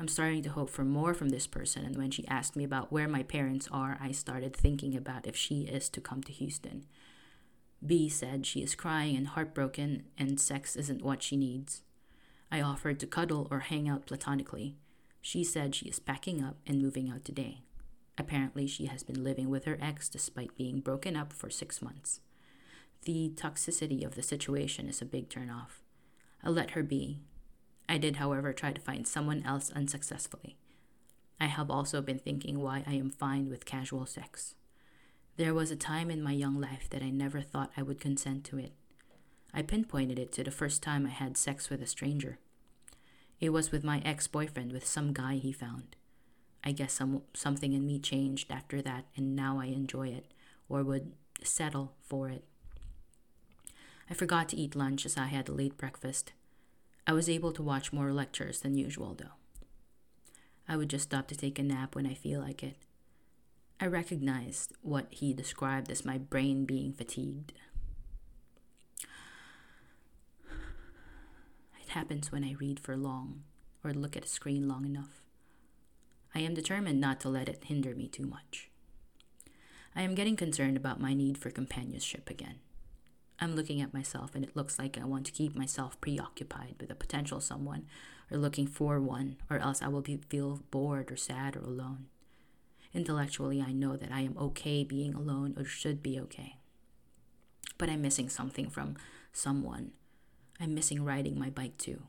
I'm 0.00 0.08
starting 0.08 0.42
to 0.44 0.50
hope 0.50 0.70
for 0.70 0.84
more 0.84 1.12
from 1.12 1.30
this 1.30 1.46
person, 1.46 1.84
and 1.84 1.96
when 1.96 2.12
she 2.12 2.26
asked 2.28 2.54
me 2.54 2.62
about 2.64 2.92
where 2.92 3.08
my 3.08 3.24
parents 3.24 3.68
are, 3.72 3.98
I 4.00 4.12
started 4.12 4.54
thinking 4.54 4.96
about 4.96 5.26
if 5.26 5.36
she 5.36 5.62
is 5.62 5.88
to 5.90 6.00
come 6.00 6.22
to 6.22 6.32
Houston. 6.32 6.86
B 7.84 8.08
said 8.08 8.46
she 8.46 8.62
is 8.62 8.74
crying 8.74 9.16
and 9.16 9.28
heartbroken 9.28 10.04
and 10.16 10.40
sex 10.40 10.76
isn't 10.76 11.04
what 11.04 11.22
she 11.22 11.36
needs. 11.36 11.82
I 12.50 12.60
offered 12.60 12.98
to 13.00 13.06
cuddle 13.06 13.46
or 13.50 13.60
hang 13.60 13.88
out 13.88 14.06
platonically. 14.06 14.76
She 15.20 15.44
said 15.44 15.74
she 15.74 15.88
is 15.88 15.98
packing 15.98 16.42
up 16.42 16.56
and 16.66 16.82
moving 16.82 17.10
out 17.10 17.24
today. 17.24 17.62
Apparently, 18.16 18.66
she 18.66 18.86
has 18.86 19.02
been 19.02 19.22
living 19.22 19.48
with 19.48 19.64
her 19.64 19.78
ex 19.80 20.08
despite 20.08 20.56
being 20.56 20.80
broken 20.80 21.16
up 21.16 21.32
for 21.32 21.50
six 21.50 21.80
months. 21.80 22.20
The 23.08 23.32
toxicity 23.34 24.04
of 24.04 24.16
the 24.16 24.22
situation 24.22 24.86
is 24.86 25.00
a 25.00 25.06
big 25.06 25.30
turnoff. 25.30 25.80
I 26.44 26.50
let 26.50 26.72
her 26.72 26.82
be. 26.82 27.20
I 27.88 27.96
did, 27.96 28.16
however, 28.16 28.52
try 28.52 28.74
to 28.74 28.80
find 28.82 29.08
someone 29.08 29.42
else 29.46 29.72
unsuccessfully. 29.74 30.58
I 31.40 31.46
have 31.46 31.70
also 31.70 32.02
been 32.02 32.18
thinking 32.18 32.60
why 32.60 32.84
I 32.86 32.92
am 32.96 33.08
fine 33.08 33.48
with 33.48 33.64
casual 33.64 34.04
sex. 34.04 34.56
There 35.38 35.54
was 35.54 35.70
a 35.70 35.74
time 35.74 36.10
in 36.10 36.22
my 36.22 36.32
young 36.32 36.60
life 36.60 36.90
that 36.90 37.02
I 37.02 37.08
never 37.08 37.40
thought 37.40 37.72
I 37.78 37.82
would 37.82 37.98
consent 37.98 38.44
to 38.44 38.58
it. 38.58 38.74
I 39.54 39.62
pinpointed 39.62 40.18
it 40.18 40.30
to 40.32 40.44
the 40.44 40.50
first 40.50 40.82
time 40.82 41.06
I 41.06 41.08
had 41.08 41.38
sex 41.38 41.70
with 41.70 41.80
a 41.80 41.86
stranger. 41.86 42.38
It 43.40 43.54
was 43.54 43.72
with 43.72 43.82
my 43.84 44.02
ex 44.04 44.26
boyfriend 44.26 44.70
with 44.70 44.86
some 44.86 45.14
guy 45.14 45.36
he 45.36 45.50
found. 45.50 45.96
I 46.62 46.72
guess 46.72 46.92
some, 46.92 47.22
something 47.32 47.72
in 47.72 47.86
me 47.86 48.00
changed 48.00 48.50
after 48.50 48.82
that, 48.82 49.06
and 49.16 49.34
now 49.34 49.58
I 49.58 49.68
enjoy 49.68 50.08
it, 50.08 50.26
or 50.68 50.84
would 50.84 51.12
settle 51.42 51.94
for 52.02 52.28
it. 52.28 52.44
I 54.10 54.14
forgot 54.14 54.48
to 54.50 54.56
eat 54.56 54.74
lunch 54.74 55.04
as 55.04 55.16
I 55.16 55.26
had 55.26 55.48
a 55.48 55.52
late 55.52 55.76
breakfast. 55.76 56.32
I 57.06 57.12
was 57.12 57.28
able 57.28 57.52
to 57.52 57.62
watch 57.62 57.92
more 57.92 58.12
lectures 58.12 58.60
than 58.60 58.76
usual, 58.76 59.14
though. 59.14 59.36
I 60.68 60.76
would 60.76 60.90
just 60.90 61.04
stop 61.04 61.28
to 61.28 61.36
take 61.36 61.58
a 61.58 61.62
nap 61.62 61.94
when 61.94 62.06
I 62.06 62.14
feel 62.14 62.40
like 62.40 62.62
it. 62.62 62.76
I 63.80 63.86
recognized 63.86 64.72
what 64.82 65.06
he 65.10 65.32
described 65.32 65.90
as 65.90 66.04
my 66.04 66.18
brain 66.18 66.64
being 66.64 66.92
fatigued. 66.92 67.52
It 71.80 71.92
happens 71.92 72.32
when 72.32 72.44
I 72.44 72.56
read 72.58 72.80
for 72.80 72.96
long 72.96 73.44
or 73.82 73.92
look 73.92 74.16
at 74.16 74.24
a 74.24 74.28
screen 74.28 74.68
long 74.68 74.84
enough. 74.84 75.22
I 76.34 76.40
am 76.40 76.54
determined 76.54 77.00
not 77.00 77.20
to 77.20 77.28
let 77.28 77.48
it 77.48 77.64
hinder 77.64 77.94
me 77.94 78.08
too 78.08 78.26
much. 78.26 78.68
I 79.96 80.02
am 80.02 80.14
getting 80.14 80.36
concerned 80.36 80.76
about 80.76 81.00
my 81.00 81.14
need 81.14 81.38
for 81.38 81.50
companionship 81.50 82.28
again. 82.28 82.56
I'm 83.40 83.54
looking 83.54 83.80
at 83.80 83.94
myself 83.94 84.34
and 84.34 84.44
it 84.44 84.56
looks 84.56 84.78
like 84.78 84.98
I 84.98 85.04
want 85.04 85.26
to 85.26 85.32
keep 85.32 85.54
myself 85.54 86.00
preoccupied 86.00 86.74
with 86.80 86.90
a 86.90 86.96
potential 86.96 87.40
someone 87.40 87.86
or 88.30 88.38
looking 88.38 88.66
for 88.66 89.00
one, 89.00 89.36
or 89.48 89.58
else 89.58 89.80
I 89.80 89.88
will 89.88 90.02
be, 90.02 90.18
feel 90.28 90.60
bored 90.70 91.10
or 91.10 91.16
sad 91.16 91.56
or 91.56 91.60
alone. 91.60 92.06
Intellectually, 92.92 93.62
I 93.62 93.72
know 93.72 93.96
that 93.96 94.12
I 94.12 94.20
am 94.20 94.36
okay 94.38 94.82
being 94.82 95.14
alone 95.14 95.54
or 95.56 95.64
should 95.64 96.02
be 96.02 96.18
okay. 96.20 96.56
But 97.78 97.88
I'm 97.88 98.02
missing 98.02 98.28
something 98.28 98.68
from 98.68 98.96
someone. 99.32 99.92
I'm 100.60 100.74
missing 100.74 101.04
riding 101.04 101.38
my 101.38 101.48
bike 101.48 101.78
too. 101.78 102.02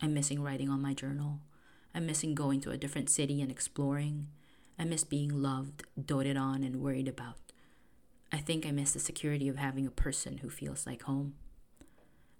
I'm 0.00 0.14
missing 0.14 0.40
writing 0.40 0.70
on 0.70 0.80
my 0.80 0.94
journal. 0.94 1.40
I'm 1.94 2.06
missing 2.06 2.34
going 2.34 2.60
to 2.60 2.70
a 2.70 2.76
different 2.76 3.10
city 3.10 3.42
and 3.42 3.50
exploring. 3.50 4.28
I 4.78 4.84
miss 4.84 5.04
being 5.04 5.42
loved, 5.42 5.82
doted 6.02 6.36
on, 6.36 6.62
and 6.62 6.76
worried 6.76 7.08
about. 7.08 7.49
I 8.32 8.38
think 8.38 8.64
I 8.64 8.70
miss 8.70 8.92
the 8.92 9.00
security 9.00 9.48
of 9.48 9.56
having 9.56 9.86
a 9.86 9.90
person 9.90 10.38
who 10.38 10.50
feels 10.50 10.86
like 10.86 11.02
home. 11.02 11.34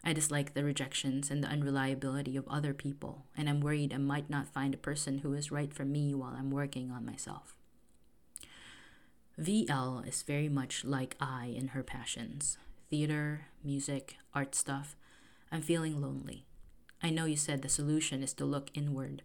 I 0.02 0.12
dislike 0.12 0.54
the 0.54 0.64
rejections 0.64 1.30
and 1.30 1.44
the 1.44 1.48
unreliability 1.48 2.36
of 2.36 2.48
other 2.48 2.72
people, 2.72 3.26
and 3.36 3.48
I'm 3.48 3.60
worried 3.60 3.92
I 3.92 3.98
might 3.98 4.30
not 4.30 4.48
find 4.48 4.72
a 4.72 4.78
person 4.78 5.18
who 5.18 5.34
is 5.34 5.52
right 5.52 5.72
for 5.74 5.84
me 5.84 6.14
while 6.14 6.34
I'm 6.38 6.50
working 6.50 6.90
on 6.90 7.04
myself. 7.04 7.54
VL 9.38 10.06
is 10.06 10.22
very 10.22 10.48
much 10.48 10.84
like 10.84 11.16
I 11.20 11.54
in 11.56 11.68
her 11.68 11.82
passions 11.82 12.58
theater, 12.90 13.46
music, 13.62 14.16
art 14.34 14.54
stuff. 14.54 14.96
I'm 15.52 15.62
feeling 15.62 16.00
lonely. 16.00 16.44
I 17.00 17.10
know 17.10 17.24
you 17.24 17.36
said 17.36 17.62
the 17.62 17.68
solution 17.68 18.22
is 18.22 18.32
to 18.34 18.44
look 18.44 18.70
inward. 18.74 19.22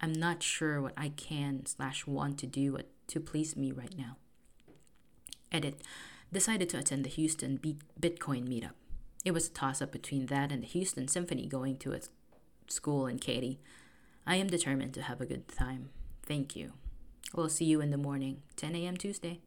I'm 0.00 0.12
not 0.12 0.42
sure 0.42 0.80
what 0.82 0.92
I 0.96 1.08
can 1.08 1.64
slash 1.64 2.06
want 2.06 2.38
to 2.40 2.46
do 2.46 2.76
uh, 2.76 2.82
to 3.08 3.18
please 3.18 3.56
me 3.56 3.72
right 3.72 3.96
now. 3.96 4.18
Edit. 5.50 5.80
Decided 6.32 6.68
to 6.70 6.78
attend 6.78 7.04
the 7.04 7.10
Houston 7.10 7.58
Bitcoin 7.58 8.46
meetup. 8.46 8.72
It 9.24 9.32
was 9.32 9.48
a 9.48 9.50
toss 9.50 9.80
up 9.80 9.92
between 9.92 10.26
that 10.26 10.52
and 10.52 10.62
the 10.62 10.66
Houston 10.66 11.08
Symphony 11.08 11.46
going 11.46 11.78
to 11.78 11.92
a 11.92 12.00
school 12.68 13.06
in 13.06 13.18
Katy. 13.18 13.58
I 14.26 14.36
am 14.36 14.48
determined 14.48 14.94
to 14.94 15.02
have 15.02 15.20
a 15.20 15.26
good 15.26 15.48
time. 15.48 15.88
Thank 16.22 16.54
you. 16.54 16.72
We'll 17.34 17.48
see 17.48 17.64
you 17.64 17.80
in 17.80 17.90
the 17.90 17.96
morning, 17.96 18.42
10 18.56 18.74
a.m. 18.76 18.96
Tuesday. 18.96 19.40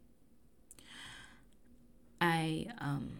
I, 2.20 2.68
um, 2.80 3.14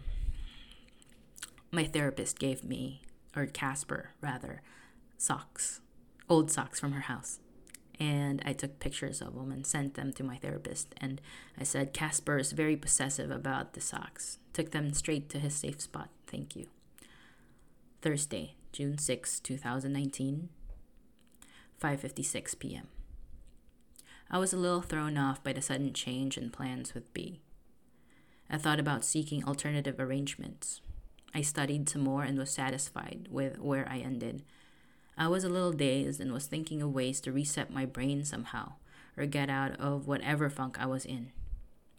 my 1.70 1.84
therapist 1.84 2.38
gave 2.38 2.62
me, 2.62 3.02
or 3.34 3.46
Casper 3.46 4.10
rather, 4.20 4.62
socks, 5.18 5.80
old 6.28 6.50
socks 6.50 6.78
from 6.78 6.92
her 6.92 7.02
house 7.02 7.38
and 8.02 8.42
I 8.44 8.52
took 8.52 8.80
pictures 8.80 9.22
of 9.22 9.36
them 9.36 9.52
and 9.52 9.64
sent 9.64 9.94
them 9.94 10.12
to 10.14 10.24
my 10.24 10.36
therapist. 10.36 10.92
And 11.00 11.20
I 11.56 11.62
said, 11.62 11.92
Casper 11.92 12.36
is 12.36 12.50
very 12.50 12.76
possessive 12.76 13.30
about 13.30 13.74
the 13.74 13.80
socks. 13.80 14.38
Took 14.52 14.72
them 14.72 14.92
straight 14.92 15.28
to 15.28 15.38
his 15.38 15.54
safe 15.54 15.80
spot. 15.80 16.08
Thank 16.26 16.56
you. 16.56 16.66
Thursday, 18.00 18.56
June 18.72 18.98
6, 18.98 19.38
2019, 19.38 20.48
5:56 21.80 22.58
p.m. 22.58 22.88
I 24.28 24.38
was 24.38 24.52
a 24.52 24.56
little 24.56 24.82
thrown 24.82 25.16
off 25.16 25.44
by 25.44 25.52
the 25.52 25.62
sudden 25.62 25.92
change 25.92 26.36
in 26.36 26.50
plans 26.50 26.94
with 26.94 27.12
B. 27.14 27.40
I 28.50 28.58
thought 28.58 28.80
about 28.80 29.04
seeking 29.04 29.44
alternative 29.44 30.00
arrangements. 30.00 30.80
I 31.32 31.42
studied 31.42 31.88
some 31.88 32.02
more 32.02 32.24
and 32.24 32.36
was 32.36 32.50
satisfied 32.50 33.28
with 33.30 33.60
where 33.60 33.88
I 33.88 33.98
ended 33.98 34.42
I 35.16 35.28
was 35.28 35.44
a 35.44 35.48
little 35.48 35.72
dazed 35.72 36.20
and 36.20 36.32
was 36.32 36.46
thinking 36.46 36.80
of 36.82 36.92
ways 36.92 37.20
to 37.20 37.32
reset 37.32 37.70
my 37.70 37.84
brain 37.84 38.24
somehow, 38.24 38.72
or 39.16 39.26
get 39.26 39.50
out 39.50 39.78
of 39.78 40.06
whatever 40.06 40.48
funk 40.48 40.80
I 40.80 40.86
was 40.86 41.04
in. 41.04 41.32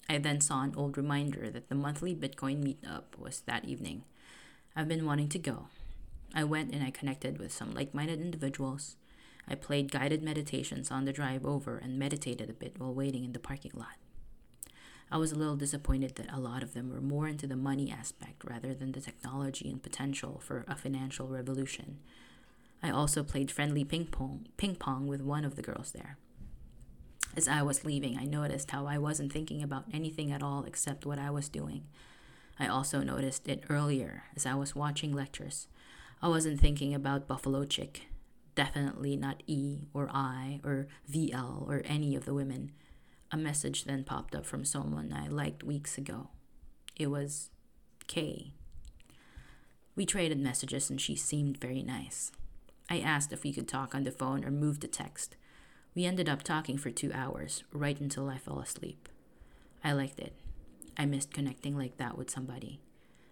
I 0.10 0.17
then 0.17 0.41
saw 0.41 0.63
an 0.63 0.74
old 0.75 0.98
reminder 0.98 1.50
that 1.50 1.70
the 1.70 1.75
monthly 1.75 2.15
Bitcoin 2.15 2.63
meetup 2.63 3.17
was 3.17 3.41
that 3.41 3.65
evening. 3.65 4.03
I've 4.75 4.88
been 4.88 5.05
wanting 5.05 5.29
to 5.29 5.39
go. 5.39 5.67
I 6.34 6.43
went 6.43 6.74
and 6.74 6.84
I 6.84 6.89
connected 6.89 7.38
with 7.38 7.51
some 7.51 7.74
like 7.74 7.93
minded 7.93 8.20
individuals. 8.20 8.96
I 9.48 9.55
played 9.55 9.91
guided 9.91 10.24
meditations 10.24 10.89
on 10.89 11.05
the 11.05 11.13
drive 11.13 11.46
over 11.46 11.77
and 11.77 12.00
meditated 12.00 12.50
a 12.50 12.53
bit 12.53 12.79
while 12.79 12.93
waiting 12.93 13.24
in 13.24 13.34
the 13.34 13.39
parking 13.39 13.74
lot. 13.75 13.98
I 15.12 15.17
was 15.17 15.32
a 15.32 15.36
little 15.36 15.55
disappointed 15.55 16.15
that 16.15 16.34
a 16.34 16.39
lot 16.39 16.63
of 16.63 16.74
them 16.74 16.89
were 16.89 17.01
more 17.01 17.27
into 17.27 17.46
the 17.46 17.55
money 17.55 17.91
aspect 17.91 18.43
rather 18.43 18.74
than 18.74 18.93
the 18.93 19.01
technology 19.01 19.70
and 19.70 19.84
potential 19.84 20.41
for 20.43 20.65
a 20.67 20.75
financial 20.75 21.27
revolution. 21.27 22.00
I 22.84 22.90
also 22.90 23.24
played 23.24 23.50
friendly 23.50 23.86
ping 23.86 24.08
pong, 24.08 24.48
ping 24.58 24.75
pong 24.75 25.08
with 25.08 25.22
one 25.22 25.46
of 25.46 25.56
the 25.56 25.62
girls 25.62 25.94
there. 25.94 26.18
As 27.36 27.48
I 27.48 27.62
was 27.63 27.86
leaving, 27.86 28.18
I 28.18 28.25
noticed 28.25 28.72
how 28.72 28.86
I 28.86 28.98
wasn't 28.98 29.32
thinking 29.32 29.63
about 29.63 29.86
anything 29.94 30.32
at 30.32 30.44
all 30.44 30.66
except 30.66 31.06
what 31.06 31.18
I 31.18 31.32
was 31.32 31.48
doing. 31.48 31.86
I 32.60 32.68
also 32.68 33.02
noticed 33.02 33.48
it 33.48 33.63
earlier 33.70 34.25
as 34.36 34.46
I 34.46 34.54
was 34.56 34.75
watching 34.75 35.13
lectures. 35.13 35.68
I 36.22 36.28
wasn't 36.28 36.60
thinking 36.60 36.94
about 36.94 37.28
Buffalo 37.28 37.63
Chick, 37.63 38.04
definitely 38.54 39.16
not 39.16 39.42
E 39.48 39.88
or 39.94 40.10
I 40.13 40.60
or 40.63 40.88
VL 41.12 41.68
or 41.68 41.82
any 41.86 42.16
of 42.16 42.25
the 42.25 42.34
women. 42.34 42.72
A 43.32 43.38
message 43.38 43.86
then 43.86 44.04
popped 44.04 44.36
up 44.36 44.46
from 44.46 44.66
someone 44.66 45.12
I 45.12 45.28
liked 45.28 45.63
weeks 45.63 45.98
ago. 45.98 46.30
It 46.96 47.08
was 47.08 47.50
K. 48.08 48.54
We 49.96 50.06
traded 50.06 50.40
messages 50.40 50.90
and 50.90 51.02
she 51.02 51.16
seemed 51.16 51.58
very 51.58 51.82
nice. 51.82 52.32
I 52.90 53.00
asked 53.00 53.32
if 53.34 53.44
we 53.44 53.54
could 53.54 53.68
talk 53.68 53.96
on 53.96 54.04
the 54.04 54.12
phone 54.12 54.44
or 54.44 54.52
move 54.52 54.80
to 54.82 54.88
text. 54.88 55.36
We 55.96 56.06
ended 56.06 56.28
up 56.28 56.44
talking 56.44 56.78
for 56.78 56.92
two 56.92 57.12
hours, 57.13 57.63
right 57.72 58.00
until 58.00 58.30
I 58.30 58.38
fell 58.38 58.60
asleep. 58.60 59.10
I 59.84 59.94
liked 59.94 60.20
it. 60.20 60.34
I 60.98 61.06
missed 61.06 61.34
connecting 61.34 61.78
like 61.78 61.98
that 61.98 62.18
with 62.18 62.30
somebody. 62.30 62.80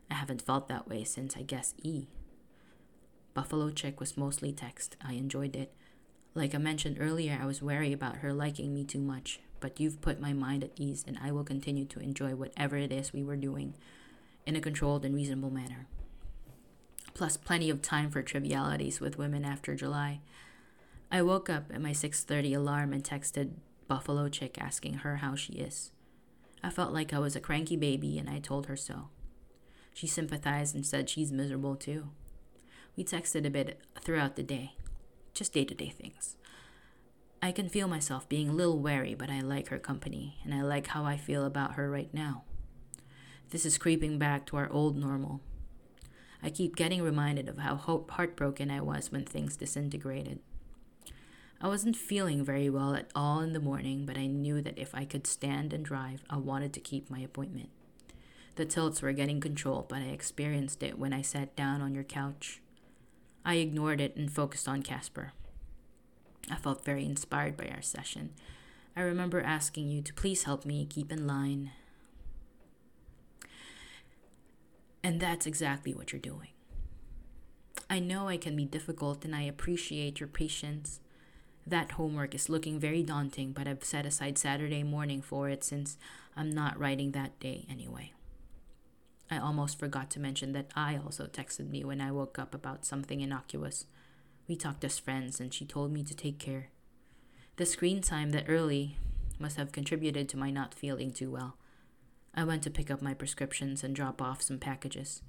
I 0.09 0.15
haven't 0.15 0.41
felt 0.41 0.67
that 0.67 0.87
way 0.87 1.03
since 1.03 1.37
I 1.37 1.41
guess 1.41 1.73
E. 1.83 2.07
Buffalo 3.33 3.69
Chick 3.69 3.99
was 3.99 4.17
mostly 4.17 4.51
text. 4.51 4.97
I 5.03 5.13
enjoyed 5.13 5.55
it. 5.55 5.73
Like 6.33 6.53
I 6.53 6.57
mentioned 6.57 6.97
earlier, 6.99 7.39
I 7.41 7.45
was 7.45 7.61
wary 7.61 7.93
about 7.93 8.17
her 8.17 8.33
liking 8.33 8.73
me 8.73 8.83
too 8.83 8.99
much, 8.99 9.39
but 9.59 9.79
you've 9.79 10.01
put 10.01 10.19
my 10.19 10.33
mind 10.33 10.63
at 10.63 10.71
ease, 10.75 11.03
and 11.07 11.17
I 11.21 11.31
will 11.31 11.43
continue 11.43 11.85
to 11.85 11.99
enjoy 11.99 12.35
whatever 12.35 12.77
it 12.77 12.91
is 12.91 13.13
we 13.13 13.23
were 13.23 13.35
doing 13.35 13.75
in 14.45 14.55
a 14.55 14.61
controlled 14.61 15.05
and 15.05 15.15
reasonable 15.15 15.51
manner 15.51 15.87
plus 17.13 17.37
plenty 17.37 17.69
of 17.69 17.81
time 17.81 18.09
for 18.09 18.21
trivialities 18.21 18.99
with 18.99 19.17
women 19.17 19.45
after 19.45 19.75
July. 19.75 20.21
I 21.11 21.21
woke 21.21 21.49
up 21.49 21.71
at 21.73 21.81
my 21.81 21.91
6:30 21.91 22.53
alarm 22.53 22.93
and 22.93 23.03
texted 23.03 23.55
Buffalo 23.87 24.29
Chick 24.29 24.57
asking 24.59 24.95
her 24.95 25.17
how 25.17 25.35
she 25.35 25.53
is. 25.53 25.91
I 26.63 26.69
felt 26.69 26.93
like 26.93 27.13
I 27.13 27.19
was 27.19 27.35
a 27.35 27.41
cranky 27.41 27.75
baby 27.75 28.17
and 28.17 28.29
I 28.29 28.39
told 28.39 28.67
her 28.67 28.77
so. 28.77 29.09
She 29.93 30.07
sympathized 30.07 30.73
and 30.75 30.85
said 30.85 31.09
she's 31.09 31.31
miserable 31.31 31.75
too. 31.75 32.09
We 32.95 33.03
texted 33.03 33.45
a 33.45 33.49
bit 33.49 33.81
throughout 33.99 34.35
the 34.35 34.43
day, 34.43 34.75
just 35.33 35.53
day-to-day 35.53 35.89
things. 35.89 36.37
I 37.41 37.51
can 37.51 37.69
feel 37.69 37.87
myself 37.87 38.29
being 38.29 38.49
a 38.49 38.53
little 38.53 38.79
wary, 38.79 39.15
but 39.15 39.29
I 39.29 39.41
like 39.41 39.69
her 39.69 39.79
company 39.79 40.37
and 40.43 40.53
I 40.53 40.61
like 40.61 40.87
how 40.87 41.03
I 41.05 41.17
feel 41.17 41.43
about 41.43 41.73
her 41.73 41.89
right 41.89 42.13
now. 42.13 42.43
This 43.49 43.65
is 43.65 43.77
creeping 43.77 44.19
back 44.19 44.45
to 44.45 44.57
our 44.57 44.69
old 44.71 44.95
normal. 44.95 45.41
I 46.43 46.49
keep 46.49 46.75
getting 46.75 47.01
reminded 47.01 47.47
of 47.47 47.59
how 47.59 47.75
heartbroken 47.77 48.71
I 48.71 48.81
was 48.81 49.11
when 49.11 49.25
things 49.25 49.55
disintegrated. 49.55 50.39
I 51.61 51.67
wasn't 51.67 51.95
feeling 51.95 52.43
very 52.43 52.69
well 52.69 52.95
at 52.95 53.11
all 53.13 53.41
in 53.41 53.53
the 53.53 53.59
morning, 53.59 54.05
but 54.07 54.17
I 54.17 54.25
knew 54.25 54.61
that 54.63 54.79
if 54.79 54.95
I 54.95 55.05
could 55.05 55.27
stand 55.27 55.73
and 55.73 55.85
drive, 55.85 56.23
I 56.29 56.37
wanted 56.37 56.73
to 56.73 56.79
keep 56.79 57.09
my 57.09 57.19
appointment. 57.19 57.69
The 58.55 58.65
tilts 58.65 59.01
were 59.01 59.13
getting 59.13 59.39
control, 59.39 59.85
but 59.87 59.99
I 59.99 60.05
experienced 60.05 60.81
it 60.81 60.97
when 60.97 61.13
I 61.13 61.21
sat 61.21 61.55
down 61.55 61.81
on 61.81 61.93
your 61.93 62.03
couch. 62.03 62.61
I 63.45 63.55
ignored 63.55 64.01
it 64.01 64.15
and 64.15 64.31
focused 64.31 64.67
on 64.67 64.81
Casper. 64.81 65.33
I 66.49 66.55
felt 66.55 66.83
very 66.83 67.05
inspired 67.05 67.55
by 67.55 67.67
our 67.67 67.81
session. 67.81 68.31
I 68.95 69.01
remember 69.01 69.41
asking 69.41 69.89
you 69.89 70.01
to 70.01 70.13
please 70.13 70.43
help 70.43 70.65
me 70.65 70.85
keep 70.85 71.11
in 71.11 71.27
line. 71.27 71.71
And 75.03 75.19
that's 75.19 75.45
exactly 75.45 75.93
what 75.93 76.11
you're 76.11 76.21
doing. 76.21 76.49
I 77.89 77.99
know 77.99 78.27
I 78.27 78.37
can 78.37 78.55
be 78.55 78.65
difficult 78.65 79.25
and 79.25 79.35
I 79.35 79.41
appreciate 79.41 80.19
your 80.19 80.27
patience. 80.27 80.99
That 81.65 81.91
homework 81.91 82.33
is 82.33 82.49
looking 82.49 82.79
very 82.79 83.03
daunting, 83.03 83.51
but 83.51 83.67
I've 83.67 83.83
set 83.83 84.05
aside 84.05 84.37
Saturday 84.37 84.83
morning 84.83 85.21
for 85.21 85.49
it 85.49 85.63
since 85.63 85.97
I'm 86.35 86.49
not 86.49 86.79
writing 86.79 87.11
that 87.11 87.39
day 87.39 87.65
anyway. 87.69 88.13
I 89.29 89.37
almost 89.37 89.79
forgot 89.79 90.09
to 90.11 90.19
mention 90.19 90.51
that 90.53 90.71
I 90.75 90.97
also 90.97 91.25
texted 91.25 91.69
me 91.69 91.83
when 91.83 92.01
I 92.01 92.11
woke 92.11 92.37
up 92.37 92.53
about 92.53 92.85
something 92.85 93.21
innocuous. 93.21 93.85
We 94.47 94.57
talked 94.57 94.83
as 94.83 94.99
friends, 94.99 95.39
and 95.39 95.53
she 95.53 95.65
told 95.65 95.91
me 95.93 96.03
to 96.03 96.13
take 96.13 96.37
care. 96.37 96.69
The 97.55 97.65
screen 97.65 98.01
time 98.01 98.31
that 98.31 98.49
early 98.49 98.97
must 99.39 99.55
have 99.55 99.71
contributed 99.71 100.27
to 100.29 100.37
my 100.37 100.51
not 100.51 100.73
feeling 100.73 101.11
too 101.11 101.31
well. 101.31 101.55
I 102.33 102.43
went 102.43 102.63
to 102.63 102.69
pick 102.69 102.89
up 102.89 103.01
my 103.01 103.13
prescriptions 103.13 103.83
and 103.83 103.95
drop 103.95 104.21
off 104.21 104.41
some 104.41 104.57
packages. 104.57 105.21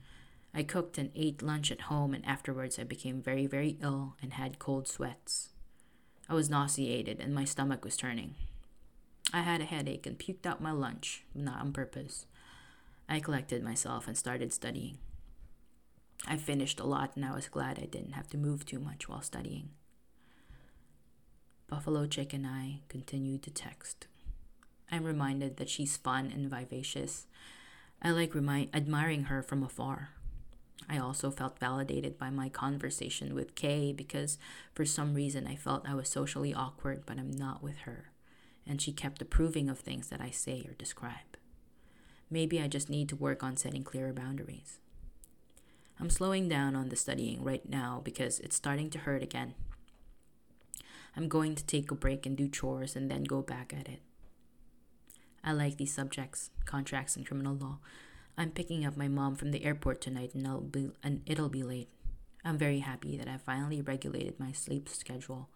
I 0.54 0.62
cooked 0.62 0.98
and 0.98 1.10
ate 1.14 1.42
lunch 1.42 1.72
at 1.72 1.82
home, 1.82 2.14
and 2.14 2.24
afterwards 2.26 2.78
I 2.78 2.84
became 2.84 3.22
very, 3.22 3.46
very 3.46 3.78
ill 3.82 4.16
and 4.22 4.34
had 4.34 4.58
cold 4.58 4.86
sweats. 4.86 5.50
I 6.28 6.34
was 6.34 6.48
nauseated 6.48 7.20
and 7.20 7.34
my 7.34 7.44
stomach 7.44 7.84
was 7.84 7.96
turning. 7.96 8.34
I 9.32 9.40
had 9.40 9.60
a 9.60 9.64
headache 9.64 10.06
and 10.06 10.18
puked 10.18 10.46
out 10.46 10.60
my 10.60 10.72
lunch, 10.72 11.24
not 11.34 11.60
on 11.60 11.72
purpose. 11.72 12.26
I 13.08 13.20
collected 13.20 13.62
myself 13.62 14.06
and 14.06 14.16
started 14.16 14.52
studying. 14.52 14.98
I 16.26 16.36
finished 16.36 16.78
a 16.78 16.86
lot 16.86 17.16
and 17.16 17.24
I 17.24 17.34
was 17.34 17.48
glad 17.48 17.78
I 17.78 17.86
didn't 17.86 18.12
have 18.12 18.28
to 18.28 18.38
move 18.38 18.64
too 18.64 18.78
much 18.78 19.08
while 19.08 19.22
studying. 19.22 19.70
Buffalo 21.68 22.06
Chick 22.06 22.32
and 22.32 22.46
I 22.46 22.80
continued 22.88 23.42
to 23.42 23.50
text. 23.50 24.06
I'm 24.92 25.04
reminded 25.04 25.56
that 25.56 25.70
she's 25.70 25.96
fun 25.96 26.30
and 26.30 26.50
vivacious. 26.50 27.26
I 28.02 28.10
like 28.10 28.34
remi- 28.34 28.68
admiring 28.74 29.24
her 29.24 29.42
from 29.42 29.62
afar. 29.62 30.10
I 30.86 30.98
also 30.98 31.30
felt 31.30 31.58
validated 31.58 32.18
by 32.18 32.28
my 32.28 32.50
conversation 32.50 33.34
with 33.34 33.54
Kay 33.54 33.94
because 33.94 34.36
for 34.74 34.84
some 34.84 35.14
reason 35.14 35.46
I 35.46 35.56
felt 35.56 35.88
I 35.88 35.94
was 35.94 36.10
socially 36.10 36.52
awkward, 36.52 37.04
but 37.06 37.18
I'm 37.18 37.30
not 37.30 37.62
with 37.62 37.78
her. 37.78 38.10
And 38.66 38.82
she 38.82 38.92
kept 38.92 39.22
approving 39.22 39.70
of 39.70 39.78
things 39.78 40.08
that 40.10 40.20
I 40.20 40.28
say 40.28 40.62
or 40.68 40.74
describe. 40.74 41.38
Maybe 42.30 42.60
I 42.60 42.68
just 42.68 42.90
need 42.90 43.08
to 43.08 43.16
work 43.16 43.42
on 43.42 43.56
setting 43.56 43.84
clearer 43.84 44.12
boundaries. 44.12 44.78
I'm 45.98 46.10
slowing 46.10 46.48
down 46.50 46.76
on 46.76 46.90
the 46.90 46.96
studying 46.96 47.42
right 47.42 47.66
now 47.66 48.02
because 48.04 48.40
it's 48.40 48.56
starting 48.56 48.90
to 48.90 48.98
hurt 48.98 49.22
again. 49.22 49.54
I'm 51.16 51.28
going 51.28 51.54
to 51.54 51.64
take 51.64 51.90
a 51.90 51.94
break 51.94 52.26
and 52.26 52.36
do 52.36 52.48
chores 52.48 52.94
and 52.94 53.10
then 53.10 53.24
go 53.24 53.40
back 53.40 53.72
at 53.78 53.88
it. 53.88 54.00
I 55.44 55.52
like 55.52 55.76
these 55.76 55.94
subjects, 55.94 56.50
contracts 56.64 57.16
and 57.16 57.26
criminal 57.26 57.54
law. 57.54 57.78
I'm 58.36 58.50
picking 58.50 58.84
up 58.84 58.96
my 58.96 59.08
mom 59.08 59.36
from 59.36 59.50
the 59.50 59.64
airport 59.64 60.00
tonight 60.00 60.34
and, 60.34 60.46
I'll 60.46 60.60
be, 60.60 60.90
and 61.02 61.22
it'll 61.26 61.48
be 61.48 61.62
late. 61.62 61.88
I'm 62.44 62.58
very 62.58 62.80
happy 62.80 63.16
that 63.16 63.28
I 63.28 63.36
finally 63.38 63.82
regulated 63.82 64.40
my 64.40 64.52
sleep 64.52 64.88
schedule. 64.88 65.48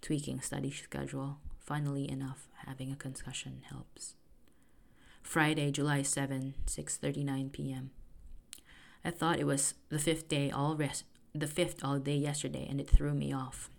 Tweaking 0.00 0.40
study 0.40 0.70
schedule. 0.70 1.38
Finally 1.58 2.10
enough, 2.10 2.48
having 2.66 2.90
a 2.92 2.96
concussion 2.96 3.62
helps. 3.68 4.14
Friday, 5.22 5.70
July 5.70 6.02
7, 6.02 6.54
6:39 6.66 7.52
p.m. 7.52 7.90
I 9.04 9.10
thought 9.10 9.38
it 9.38 9.46
was 9.46 9.74
the 9.88 9.98
fifth 9.98 10.28
day 10.28 10.50
all 10.50 10.76
rest 10.76 11.04
the 11.34 11.46
fifth 11.46 11.84
all 11.84 11.98
day 11.98 12.16
yesterday 12.16 12.66
and 12.68 12.80
it 12.80 12.90
threw 12.90 13.14
me 13.14 13.32
off. 13.32 13.70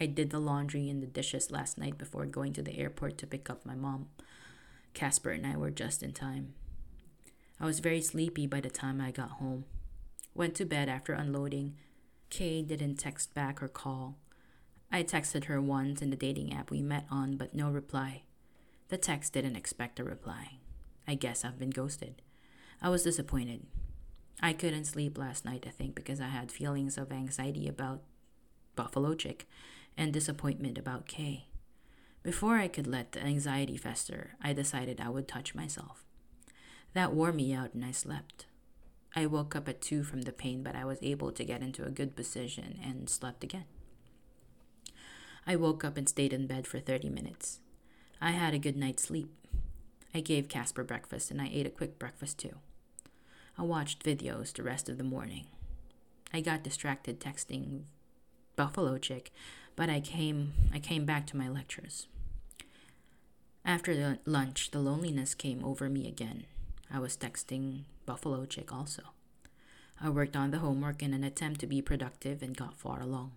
I 0.00 0.06
did 0.06 0.30
the 0.30 0.40
laundry 0.40 0.88
and 0.88 1.02
the 1.02 1.06
dishes 1.06 1.50
last 1.50 1.78
night 1.78 1.98
before 1.98 2.26
going 2.26 2.52
to 2.54 2.62
the 2.62 2.78
airport 2.78 3.18
to 3.18 3.26
pick 3.26 3.48
up 3.50 3.64
my 3.64 3.74
mom. 3.74 4.08
Casper 4.94 5.30
and 5.30 5.46
I 5.46 5.56
were 5.56 5.70
just 5.70 6.02
in 6.02 6.12
time. 6.12 6.54
I 7.60 7.66
was 7.66 7.80
very 7.80 8.00
sleepy 8.00 8.46
by 8.46 8.60
the 8.60 8.70
time 8.70 9.00
I 9.00 9.10
got 9.10 9.32
home. 9.32 9.64
Went 10.34 10.54
to 10.56 10.64
bed 10.64 10.88
after 10.88 11.12
unloading. 11.12 11.76
Kay 12.30 12.62
didn't 12.62 12.96
text 12.96 13.34
back 13.34 13.62
or 13.62 13.68
call. 13.68 14.16
I 14.90 15.02
texted 15.02 15.44
her 15.44 15.60
once 15.60 16.02
in 16.02 16.10
the 16.10 16.16
dating 16.16 16.52
app 16.52 16.70
we 16.70 16.82
met 16.82 17.06
on, 17.10 17.36
but 17.36 17.54
no 17.54 17.70
reply. 17.70 18.22
The 18.88 18.96
text 18.98 19.32
didn't 19.32 19.56
expect 19.56 20.00
a 20.00 20.04
reply. 20.04 20.58
I 21.06 21.14
guess 21.14 21.44
I've 21.44 21.58
been 21.58 21.70
ghosted. 21.70 22.22
I 22.82 22.88
was 22.88 23.02
disappointed. 23.02 23.66
I 24.42 24.52
couldn't 24.52 24.86
sleep 24.86 25.18
last 25.18 25.44
night, 25.44 25.64
I 25.66 25.70
think, 25.70 25.94
because 25.94 26.20
I 26.20 26.28
had 26.28 26.50
feelings 26.50 26.96
of 26.96 27.12
anxiety 27.12 27.68
about 27.68 28.02
Buffalo 28.74 29.14
Chick 29.14 29.46
and 29.96 30.12
disappointment 30.12 30.78
about 30.78 31.06
Kay. 31.06 31.46
Before 32.22 32.56
I 32.56 32.68
could 32.68 32.86
let 32.86 33.12
the 33.12 33.22
anxiety 33.22 33.76
fester, 33.78 34.32
I 34.42 34.52
decided 34.52 35.00
I 35.00 35.08
would 35.08 35.26
touch 35.26 35.54
myself. 35.54 36.04
That 36.92 37.14
wore 37.14 37.32
me 37.32 37.54
out 37.54 37.72
and 37.72 37.84
I 37.84 37.92
slept. 37.92 38.46
I 39.16 39.26
woke 39.26 39.56
up 39.56 39.68
at 39.68 39.80
2 39.80 40.02
from 40.04 40.22
the 40.22 40.32
pain, 40.32 40.62
but 40.62 40.76
I 40.76 40.84
was 40.84 40.98
able 41.02 41.32
to 41.32 41.44
get 41.44 41.62
into 41.62 41.84
a 41.84 41.90
good 41.90 42.14
position 42.14 42.78
and 42.84 43.08
slept 43.08 43.42
again. 43.42 43.64
I 45.46 45.56
woke 45.56 45.82
up 45.82 45.96
and 45.96 46.08
stayed 46.08 46.32
in 46.32 46.46
bed 46.46 46.66
for 46.66 46.78
30 46.78 47.08
minutes. 47.08 47.60
I 48.20 48.32
had 48.32 48.52
a 48.52 48.58
good 48.58 48.76
night's 48.76 49.04
sleep. 49.04 49.30
I 50.14 50.20
gave 50.20 50.48
Casper 50.48 50.84
breakfast 50.84 51.30
and 51.30 51.40
I 51.40 51.50
ate 51.50 51.66
a 51.66 51.70
quick 51.70 51.98
breakfast 51.98 52.38
too. 52.38 52.56
I 53.56 53.62
watched 53.62 54.04
videos 54.04 54.52
the 54.52 54.62
rest 54.62 54.88
of 54.88 54.98
the 54.98 55.04
morning. 55.04 55.46
I 56.32 56.40
got 56.40 56.62
distracted 56.62 57.18
texting 57.18 57.84
Buffalo 58.56 58.98
Chick, 58.98 59.32
but 59.80 59.88
I 59.88 60.00
came 60.00 60.52
I 60.74 60.78
came 60.78 61.06
back 61.06 61.26
to 61.28 61.38
my 61.38 61.48
lectures. 61.48 62.06
After 63.64 63.96
the 63.96 64.18
lunch, 64.26 64.72
the 64.72 64.78
loneliness 64.78 65.34
came 65.34 65.64
over 65.64 65.88
me 65.88 66.06
again. 66.06 66.44
I 66.92 66.98
was 66.98 67.16
texting 67.16 67.84
Buffalo 68.04 68.44
Chick 68.44 68.74
also. 68.74 69.04
I 69.98 70.10
worked 70.10 70.36
on 70.36 70.50
the 70.50 70.58
homework 70.58 71.02
in 71.02 71.14
an 71.14 71.24
attempt 71.24 71.60
to 71.60 71.66
be 71.66 71.80
productive 71.80 72.42
and 72.42 72.54
got 72.54 72.76
far 72.76 73.00
along. 73.00 73.32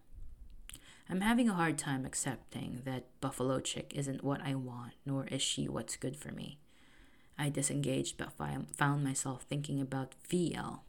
I'm 1.09 1.21
having 1.21 1.47
a 1.47 1.53
hard 1.53 1.77
time 1.77 2.05
accepting 2.05 2.81
that 2.83 3.05
Buffalo 3.21 3.61
Chick 3.61 3.93
isn't 3.95 4.21
what 4.21 4.41
I 4.43 4.53
want, 4.53 4.95
nor 5.05 5.25
is 5.27 5.41
she 5.41 5.69
what's 5.69 5.95
good 5.95 6.17
for 6.17 6.33
me. 6.33 6.57
I 7.39 7.47
disengaged 7.47 8.17
but 8.17 8.33
found 8.75 9.01
myself 9.01 9.43
thinking 9.43 9.79
about 9.79 10.15
VL. 10.29 10.79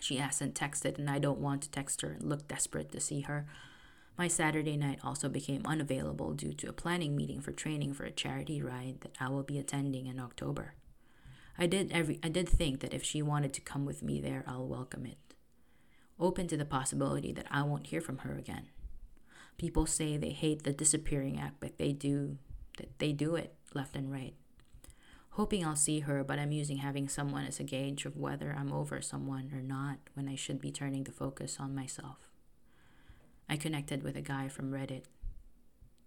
She 0.00 0.18
hasn't 0.18 0.54
texted, 0.54 0.98
and 0.98 1.10
I 1.10 1.18
don't 1.18 1.40
want 1.40 1.62
to 1.62 1.70
text 1.70 2.02
her 2.02 2.10
and 2.10 2.22
look 2.28 2.46
desperate 2.46 2.92
to 2.92 3.00
see 3.00 3.22
her. 3.22 3.44
My 4.18 4.28
Saturday 4.28 4.76
night 4.76 5.00
also 5.04 5.28
became 5.28 5.66
unavailable 5.66 6.32
due 6.32 6.52
to 6.54 6.68
a 6.68 6.72
planning 6.72 7.14
meeting 7.14 7.40
for 7.40 7.52
training 7.52 7.92
for 7.92 8.04
a 8.04 8.10
charity 8.10 8.62
ride 8.62 9.00
that 9.02 9.14
I 9.20 9.28
will 9.28 9.42
be 9.42 9.58
attending 9.58 10.06
in 10.06 10.18
October. 10.18 10.74
I 11.58 11.66
did 11.66 11.92
every 11.92 12.18
I 12.22 12.28
did 12.28 12.48
think 12.48 12.80
that 12.80 12.94
if 12.94 13.02
she 13.02 13.22
wanted 13.22 13.52
to 13.54 13.60
come 13.60 13.84
with 13.84 14.02
me 14.02 14.20
there, 14.20 14.44
I'll 14.46 14.66
welcome 14.66 15.06
it. 15.06 15.18
Open 16.18 16.48
to 16.48 16.56
the 16.56 16.64
possibility 16.64 17.32
that 17.32 17.46
I 17.50 17.62
won't 17.62 17.88
hear 17.88 18.00
from 18.00 18.18
her 18.18 18.36
again. 18.36 18.68
People 19.58 19.86
say 19.86 20.16
they 20.16 20.30
hate 20.30 20.62
the 20.62 20.72
disappearing 20.72 21.38
act, 21.38 21.56
but 21.60 21.78
they 21.78 21.92
do 21.92 22.38
that 22.78 22.98
they 22.98 23.12
do 23.12 23.36
it 23.36 23.54
left 23.74 23.96
and 23.96 24.10
right 24.10 24.34
hoping 25.36 25.62
I'll 25.62 25.76
see 25.76 26.00
her, 26.00 26.24
but 26.24 26.38
I'm 26.38 26.50
using 26.50 26.78
having 26.78 27.10
someone 27.10 27.44
as 27.44 27.60
a 27.60 27.64
gauge 27.64 28.06
of 28.06 28.16
whether 28.16 28.56
I'm 28.58 28.72
over 28.72 29.02
someone 29.02 29.50
or 29.54 29.60
not 29.60 29.98
when 30.14 30.28
I 30.30 30.34
should 30.34 30.62
be 30.62 30.72
turning 30.72 31.04
the 31.04 31.12
focus 31.12 31.58
on 31.60 31.74
myself. 31.74 32.25
I 33.48 33.56
connected 33.56 34.02
with 34.02 34.16
a 34.16 34.22
guy 34.22 34.48
from 34.48 34.72
Reddit. 34.72 35.04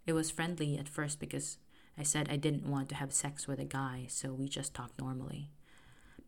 It 0.06 0.14
was 0.14 0.32
friendly 0.32 0.78
at 0.78 0.90
first 0.90 1.20
because 1.20 1.58
I 1.98 2.04
said 2.04 2.28
I 2.30 2.36
didn't 2.36 2.70
want 2.70 2.90
to 2.90 2.96
have 2.96 3.14
sex 3.14 3.48
with 3.48 3.60
a 3.60 3.66
guy, 3.66 4.06
so 4.10 4.34
we 4.34 4.50
just 4.50 4.74
talked 4.74 5.00
normally. 5.00 5.52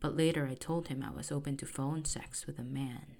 But 0.00 0.16
later 0.16 0.46
I 0.46 0.54
told 0.54 0.88
him 0.88 1.02
I 1.02 1.14
was 1.14 1.30
open 1.30 1.56
to 1.58 1.66
phone 1.66 2.04
sex 2.04 2.46
with 2.46 2.58
a 2.58 2.64
man. 2.64 3.16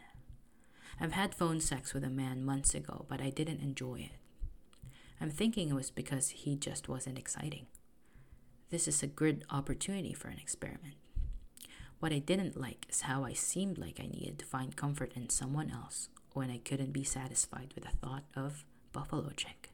I've 1.01 1.13
had 1.13 1.35
phone 1.35 1.61
sex 1.61 1.95
with 1.95 2.05
a 2.05 2.11
man 2.11 2.45
months 2.45 2.75
ago, 2.75 3.07
but 3.09 3.21
I 3.21 3.31
didn't 3.31 3.61
enjoy 3.61 4.11
it. 4.11 4.19
I'm 5.21 5.31
thinking 5.31 5.71
it 5.71 5.75
was 5.75 5.91
because 5.91 6.31
he 6.31 6.57
just 6.57 6.89
wasn't 6.89 7.19
exciting. 7.19 7.67
This 8.71 8.89
is 8.89 9.03
a 9.03 9.07
good 9.07 9.45
opportunity 9.51 10.13
for 10.13 10.29
an 10.29 10.39
experiment. 10.39 10.95
What 12.01 12.13
I 12.13 12.19
didn't 12.19 12.61
like 12.61 12.87
is 12.89 13.03
how 13.03 13.25
I 13.25 13.33
seemed 13.33 13.79
like 13.79 14.01
I 14.01 14.07
needed 14.07 14.39
to 14.41 14.47
find 14.47 14.75
comfort 14.75 15.13
in 15.15 15.29
someone 15.29 15.71
else 15.71 16.09
when 16.35 16.51
I 16.51 16.59
couldn't 16.59 16.93
be 16.93 17.05
satisfied 17.05 17.73
with 17.75 17.85
the 17.85 17.91
thought 17.91 18.25
of 18.35 18.65
Buffalo 18.93 19.31
Chick. 19.37 19.71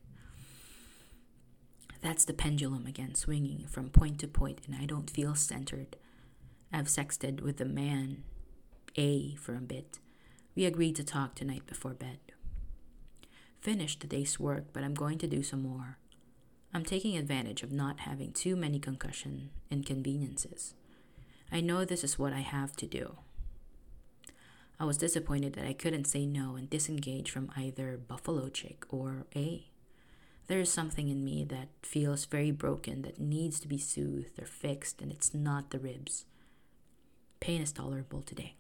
That's 2.01 2.25
the 2.25 2.33
pendulum 2.33 2.87
again 2.87 3.15
swinging 3.15 3.67
from 3.69 3.91
point 3.91 4.21
to 4.21 4.29
point, 4.29 4.61
and 4.67 4.77
I 4.77 4.85
don't 4.85 5.11
feel 5.11 5.35
centered. 5.35 5.97
I've 6.73 6.87
sexted 6.87 7.41
with 7.41 7.57
the 7.57 7.65
man 7.65 8.23
A 8.97 9.35
for 9.37 9.57
a 9.57 9.61
bit. 9.61 9.99
We 10.55 10.65
agreed 10.65 10.97
to 10.97 11.05
talk 11.05 11.35
tonight 11.35 11.67
before 11.67 11.95
bed. 11.95 12.19
Finished 13.61 14.01
the 14.01 14.07
day's 14.07 14.39
work, 14.39 14.67
but 14.73 14.85
I'm 14.85 14.95
going 14.95 15.19
to 15.19 15.27
do 15.27 15.43
some 15.43 15.63
more. 15.63 15.99
I'm 16.73 16.85
taking 16.85 17.17
advantage 17.17 17.63
of 17.63 17.73
not 17.73 18.01
having 18.01 18.33
too 18.33 18.55
many 18.55 18.79
concussion 18.79 19.51
inconveniences. 19.71 20.75
I 21.51 21.61
know 21.61 21.85
this 21.85 22.05
is 22.05 22.19
what 22.19 22.33
I 22.33 22.41
have 22.41 22.77
to 22.77 22.87
do. 22.87 23.17
I 24.81 24.85
was 24.85 24.97
disappointed 24.97 25.55
that 25.55 25.67
I 25.67 25.73
couldn't 25.73 26.07
say 26.07 26.25
no 26.25 26.55
and 26.55 26.71
disengage 26.71 27.31
from 27.31 27.51
either 27.57 27.97
Buffalo 27.97 28.49
Chick 28.49 28.85
or 28.91 29.27
A. 29.35 29.67
There 30.47 30.61
is 30.61 30.73
something 30.73 31.09
in 31.09 31.25
me 31.25 31.45
that 31.45 31.69
feels 31.83 32.25
very 32.25 32.53
broken 32.53 33.03
that 33.03 33.21
needs 33.21 33.59
to 33.61 33.69
be 33.69 33.79
soothed 33.79 34.41
or 34.41 34.47
fixed, 34.47 35.03
and 35.03 35.11
it's 35.11 35.35
not 35.35 35.71
the 35.71 35.81
ribs. 35.81 36.27
Pain 37.41 37.61
is 37.61 37.73
tolerable 37.73 38.23
today. 38.23 38.55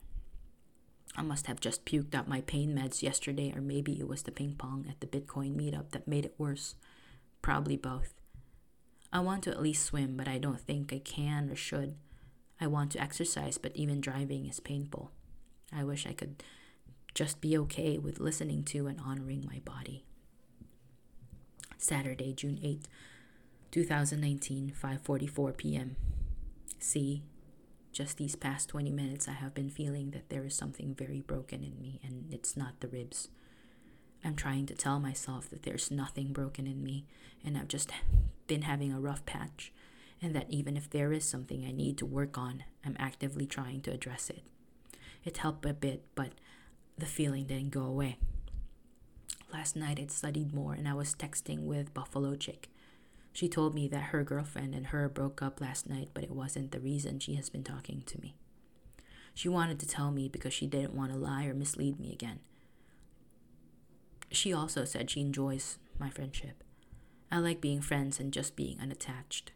I 1.17 1.23
must 1.23 1.47
have 1.47 1.61
just 1.61 1.87
puked 1.87 2.15
out 2.15 2.29
my 2.29 2.43
pain 2.43 2.75
meds 2.77 3.01
yesterday, 3.01 3.53
or 3.55 3.61
maybe 3.61 3.99
it 3.99 4.09
was 4.09 4.25
the 4.25 4.33
ping 4.33 4.57
pong 4.59 4.87
at 4.89 5.01
the 5.01 5.07
Bitcoin 5.07 5.57
meetup 5.57 5.93
that 5.93 6.09
made 6.09 6.25
it 6.25 6.35
worse. 6.37 6.75
Probably 7.43 7.77
both. 7.77 8.15
I 9.13 9.21
want 9.21 9.45
to 9.45 9.51
at 9.51 9.63
least 9.63 9.87
swim, 9.87 10.17
but 10.17 10.29
I 10.29 10.39
don't 10.39 10.61
think 10.61 10.93
I 10.93 10.99
can 10.99 11.49
or 11.49 11.57
should. 11.57 11.95
I 12.61 12.67
want 12.67 12.93
to 12.93 13.01
exercise, 13.01 13.57
but 13.57 13.75
even 13.75 14.01
driving 14.01 14.47
is 14.47 14.61
painful. 14.61 15.13
I 15.73 15.85
wish 15.85 16.07
I 16.07 16.13
could 16.13 16.43
just 17.15 17.41
be 17.41 17.57
okay 17.59 17.99
with 17.99 18.21
listening 18.21 18.63
to 18.65 18.87
and 18.87 19.01
honoring 19.01 19.45
my 19.47 19.61
body. 19.65 20.05
Saturday, 21.77 22.33
June 22.33 22.59
8, 22.63 22.87
2019, 23.71 24.73
5:44 24.81 25.57
p.m. 25.57 25.97
See, 26.79 27.23
just 27.93 28.17
these 28.17 28.37
past 28.37 28.69
20 28.69 28.91
minutes 28.91 29.29
I 29.29 29.33
have 29.33 29.55
been 29.55 29.71
feeling 29.71 30.11
that 30.13 30.29
there 30.29 30.45
is 30.45 30.55
something 30.55 30.95
very 30.95 31.21
broken 31.21 31.63
in 31.65 31.81
me 31.81 32.01
and 32.03 32.27
it's 32.33 32.57
not 32.57 32.81
the 32.81 32.89
ribs. 32.89 33.29
I'm 34.25 34.37
trying 34.37 34.67
to 34.67 34.75
tell 34.75 34.99
myself 35.01 35.49
that 35.51 35.63
there's 35.63 35.91
nothing 35.91 36.33
broken 36.33 36.67
in 36.67 36.83
me 36.83 37.07
and 37.45 37.57
I've 37.57 37.69
just 37.69 37.91
been 38.47 38.63
having 38.63 38.93
a 38.93 39.01
rough 39.01 39.25
patch 39.27 39.73
and 40.21 40.35
that 40.35 40.51
even 40.51 40.77
if 40.77 40.91
there 40.91 41.13
is 41.13 41.25
something 41.25 41.65
I 41.65 41.73
need 41.73 41.99
to 41.99 42.07
work 42.07 42.37
on, 42.37 42.65
I'm 42.85 42.97
actively 42.99 43.47
trying 43.47 43.81
to 43.83 43.93
address 43.93 44.31
it. 44.31 44.43
It 45.29 45.37
helped 45.37 45.67
a 45.67 45.75
bit, 45.75 46.07
but 46.15 46.31
the 46.97 47.05
feeling 47.05 47.45
didn't 47.45 47.69
go 47.69 47.83
away. 47.83 48.17
Last 49.53 49.77
night 49.77 49.99
I'd 50.01 50.11
studied 50.11 50.55
more 50.55 50.73
and 50.73 50.89
I 50.89 50.95
was 50.95 51.15
texting 51.15 51.65
with 51.65 51.93
Buffalo 51.93 52.35
Chick. 52.35 52.71
She 53.35 53.47
told 53.47 53.75
me 53.75 53.89
that 53.89 54.05
her 54.05 54.25
girlfriend 54.25 54.75
and 54.75 54.87
her 54.87 55.07
broke 55.07 55.43
up 55.43 55.61
last 55.61 55.87
night, 55.87 56.09
but 56.15 56.25
it 56.25 56.31
wasn't 56.31 56.73
the 56.73 56.81
reason 56.81 57.19
she 57.19 57.35
has 57.35 57.51
been 57.51 57.63
talking 57.63 58.05
to 58.07 58.19
me. 58.23 58.37
She 59.35 59.51
wanted 59.51 59.79
to 59.81 59.87
tell 59.87 60.11
me 60.13 60.31
because 60.31 60.55
she 60.55 60.67
didn't 60.67 60.95
want 60.95 61.13
to 61.13 61.19
lie 61.19 61.45
or 61.45 61.53
mislead 61.53 62.01
me 62.01 62.11
again. 62.11 62.39
She 64.31 64.55
also 64.55 64.87
said 64.87 65.11
she 65.11 65.21
enjoys 65.21 65.77
my 65.99 66.09
friendship. 66.09 66.65
I 67.31 67.41
like 67.41 67.61
being 67.61 67.83
friends 67.83 68.19
and 68.19 68.33
just 68.33 68.57
being 68.57 68.79
unattached. 68.81 69.53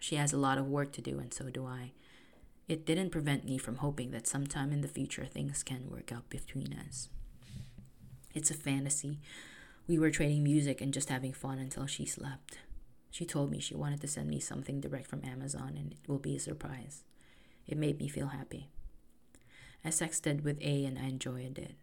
She 0.00 0.16
has 0.16 0.32
a 0.32 0.38
lot 0.38 0.58
of 0.58 0.66
work 0.66 0.90
to 0.94 1.00
do, 1.00 1.20
and 1.20 1.32
so 1.32 1.50
do 1.50 1.64
I. 1.64 1.92
It 2.66 2.86
didn't 2.86 3.10
prevent 3.10 3.44
me 3.44 3.58
from 3.58 3.76
hoping 3.76 4.10
that 4.12 4.26
sometime 4.26 4.72
in 4.72 4.80
the 4.80 4.88
future 4.88 5.26
things 5.26 5.62
can 5.62 5.90
work 5.90 6.10
out 6.12 6.30
between 6.30 6.72
us. 6.72 7.10
It's 8.34 8.50
a 8.50 8.54
fantasy. 8.54 9.20
We 9.86 9.98
were 9.98 10.10
trading 10.10 10.42
music 10.42 10.80
and 10.80 10.92
just 10.92 11.10
having 11.10 11.34
fun 11.34 11.58
until 11.58 11.86
she 11.86 12.06
slept. 12.06 12.58
She 13.10 13.26
told 13.26 13.50
me 13.50 13.60
she 13.60 13.76
wanted 13.76 14.00
to 14.00 14.08
send 14.08 14.28
me 14.28 14.40
something 14.40 14.80
direct 14.80 15.06
from 15.06 15.24
Amazon 15.24 15.74
and 15.76 15.92
it 15.92 16.08
will 16.08 16.18
be 16.18 16.36
a 16.36 16.40
surprise. 16.40 17.04
It 17.66 17.76
made 17.76 17.98
me 17.98 18.08
feel 18.08 18.28
happy. 18.28 18.70
I 19.84 19.90
sexted 19.90 20.42
with 20.42 20.58
A 20.62 20.86
and 20.86 20.98
I 20.98 21.04
enjoyed 21.04 21.58
it. 21.58 21.74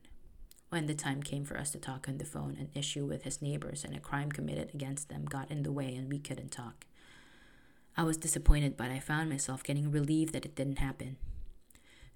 When 0.69 0.87
the 0.87 0.95
time 0.95 1.21
came 1.21 1.45
for 1.45 1.57
us 1.57 1.69
to 1.71 1.79
talk 1.79 2.07
on 2.09 2.17
the 2.17 2.25
phone, 2.25 2.57
an 2.59 2.69
issue 2.73 3.05
with 3.05 3.23
his 3.23 3.41
neighbors 3.41 3.83
and 3.83 3.95
a 3.95 3.99
crime 3.99 4.31
committed 4.31 4.71
against 4.73 5.09
them 5.09 5.25
got 5.25 5.51
in 5.51 5.61
the 5.61 5.71
way 5.71 5.93
and 5.95 6.09
we 6.09 6.17
couldn't 6.17 6.51
talk. 6.51 6.85
I 7.97 8.03
was 8.03 8.17
disappointed, 8.17 8.77
but 8.77 8.89
I 8.89 8.99
found 8.99 9.29
myself 9.29 9.63
getting 9.63 9.91
relieved 9.91 10.33
that 10.33 10.45
it 10.45 10.55
didn't 10.55 10.79
happen. 10.79 11.17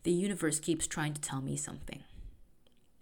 The 0.03 0.11
universe 0.11 0.59
keeps 0.59 0.87
trying 0.87 1.13
to 1.13 1.21
tell 1.21 1.41
me 1.41 1.57
something. 1.57 2.03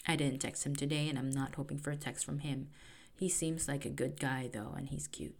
I 0.07 0.15
didn't 0.15 0.39
text 0.39 0.65
him 0.65 0.75
today, 0.75 1.07
and 1.07 1.17
I'm 1.17 1.29
not 1.29 1.55
hoping 1.55 1.77
for 1.77 1.91
a 1.91 1.95
text 1.95 2.25
from 2.25 2.39
him. 2.39 2.69
He 3.15 3.29
seems 3.29 3.67
like 3.67 3.85
a 3.85 3.89
good 3.89 4.19
guy, 4.19 4.49
though, 4.51 4.73
and 4.75 4.89
he's 4.89 5.07
cute. 5.07 5.35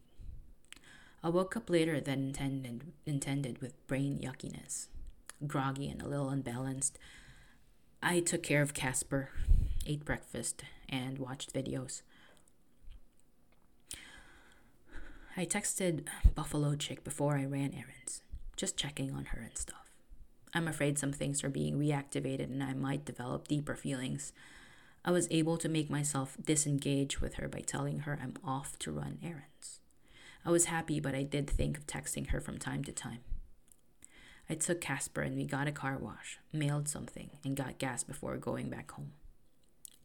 I 1.23 1.29
woke 1.29 1.55
up 1.55 1.69
later 1.69 1.99
than 1.99 2.27
intended, 2.27 2.91
intended 3.05 3.61
with 3.61 3.87
brain 3.87 4.19
yuckiness, 4.21 4.87
groggy 5.47 5.89
and 5.89 6.01
a 6.01 6.07
little 6.07 6.29
unbalanced. 6.29 6.99
I 8.01 8.19
took 8.19 8.43
care 8.43 8.61
of 8.61 8.73
Casper, 8.73 9.29
ate 9.85 10.03
breakfast, 10.03 10.63
and 10.89 11.17
watched 11.17 11.53
videos. 11.53 12.01
I 15.35 15.45
texted 15.45 16.05
Buffalo 16.35 16.75
Chick 16.75 17.03
before 17.03 17.37
I 17.37 17.45
ran 17.45 17.73
errands, 17.73 18.21
just 18.55 18.77
checking 18.77 19.11
on 19.11 19.25
her 19.25 19.41
and 19.41 19.57
stuff. 19.57 19.89
I'm 20.53 20.67
afraid 20.67 20.99
some 20.99 21.11
things 21.11 21.43
are 21.43 21.49
being 21.49 21.79
reactivated 21.79 22.51
and 22.51 22.61
I 22.61 22.73
might 22.73 23.03
develop 23.03 23.47
deeper 23.47 23.75
feelings. 23.75 24.31
I 25.03 25.09
was 25.09 25.27
able 25.31 25.57
to 25.57 25.67
make 25.67 25.89
myself 25.89 26.37
disengage 26.45 27.19
with 27.19 27.35
her 27.35 27.47
by 27.47 27.61
telling 27.61 28.01
her 28.01 28.19
I'm 28.21 28.35
off 28.45 28.77
to 28.79 28.91
run 28.91 29.17
errands. 29.23 29.79
I 30.45 30.51
was 30.51 30.65
happy, 30.65 30.99
but 30.99 31.15
I 31.15 31.23
did 31.23 31.49
think 31.49 31.79
of 31.79 31.87
texting 31.87 32.29
her 32.29 32.39
from 32.39 32.59
time 32.59 32.83
to 32.83 32.91
time. 32.91 33.21
I 34.47 34.53
took 34.53 34.81
Casper 34.81 35.21
and 35.21 35.35
we 35.35 35.45
got 35.45 35.67
a 35.67 35.71
car 35.71 35.97
wash, 35.97 36.37
mailed 36.51 36.87
something, 36.87 37.31
and 37.43 37.57
got 37.57 37.79
gas 37.79 38.03
before 38.03 38.37
going 38.37 38.69
back 38.69 38.91
home. 38.91 39.13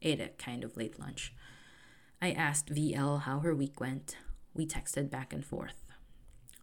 Ate 0.01 0.21
a 0.21 0.29
kind 0.29 0.63
of 0.63 0.75
late 0.75 0.99
lunch. 0.99 1.35
I 2.19 2.31
asked 2.31 2.73
VL 2.73 3.21
how 3.21 3.41
her 3.41 3.53
week 3.53 3.79
went. 3.79 4.15
We 4.59 4.67
texted 4.67 5.09
back 5.09 5.31
and 5.31 5.45
forth. 5.45 5.85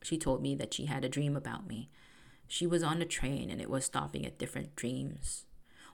She 0.02 0.18
told 0.18 0.42
me 0.42 0.54
that 0.56 0.74
she 0.74 0.84
had 0.84 1.02
a 1.02 1.08
dream 1.08 1.34
about 1.34 1.66
me 1.66 1.88
she 2.48 2.66
was 2.66 2.82
on 2.82 3.02
a 3.02 3.06
train 3.06 3.50
and 3.50 3.60
it 3.60 3.70
was 3.70 3.84
stopping 3.84 4.24
at 4.24 4.38
different 4.38 4.76
dreams. 4.76 5.44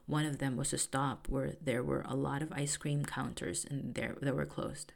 One 0.05 0.25
of 0.25 0.37
them 0.37 0.57
was 0.57 0.73
a 0.73 0.77
stop 0.77 1.27
where 1.29 1.55
there 1.61 1.83
were 1.83 2.05
a 2.07 2.15
lot 2.15 2.41
of 2.41 2.51
ice 2.51 2.77
cream 2.77 3.05
counters 3.05 3.65
and 3.69 3.95
there 3.95 4.15
they 4.21 4.31
were 4.31 4.45
closed. 4.45 4.93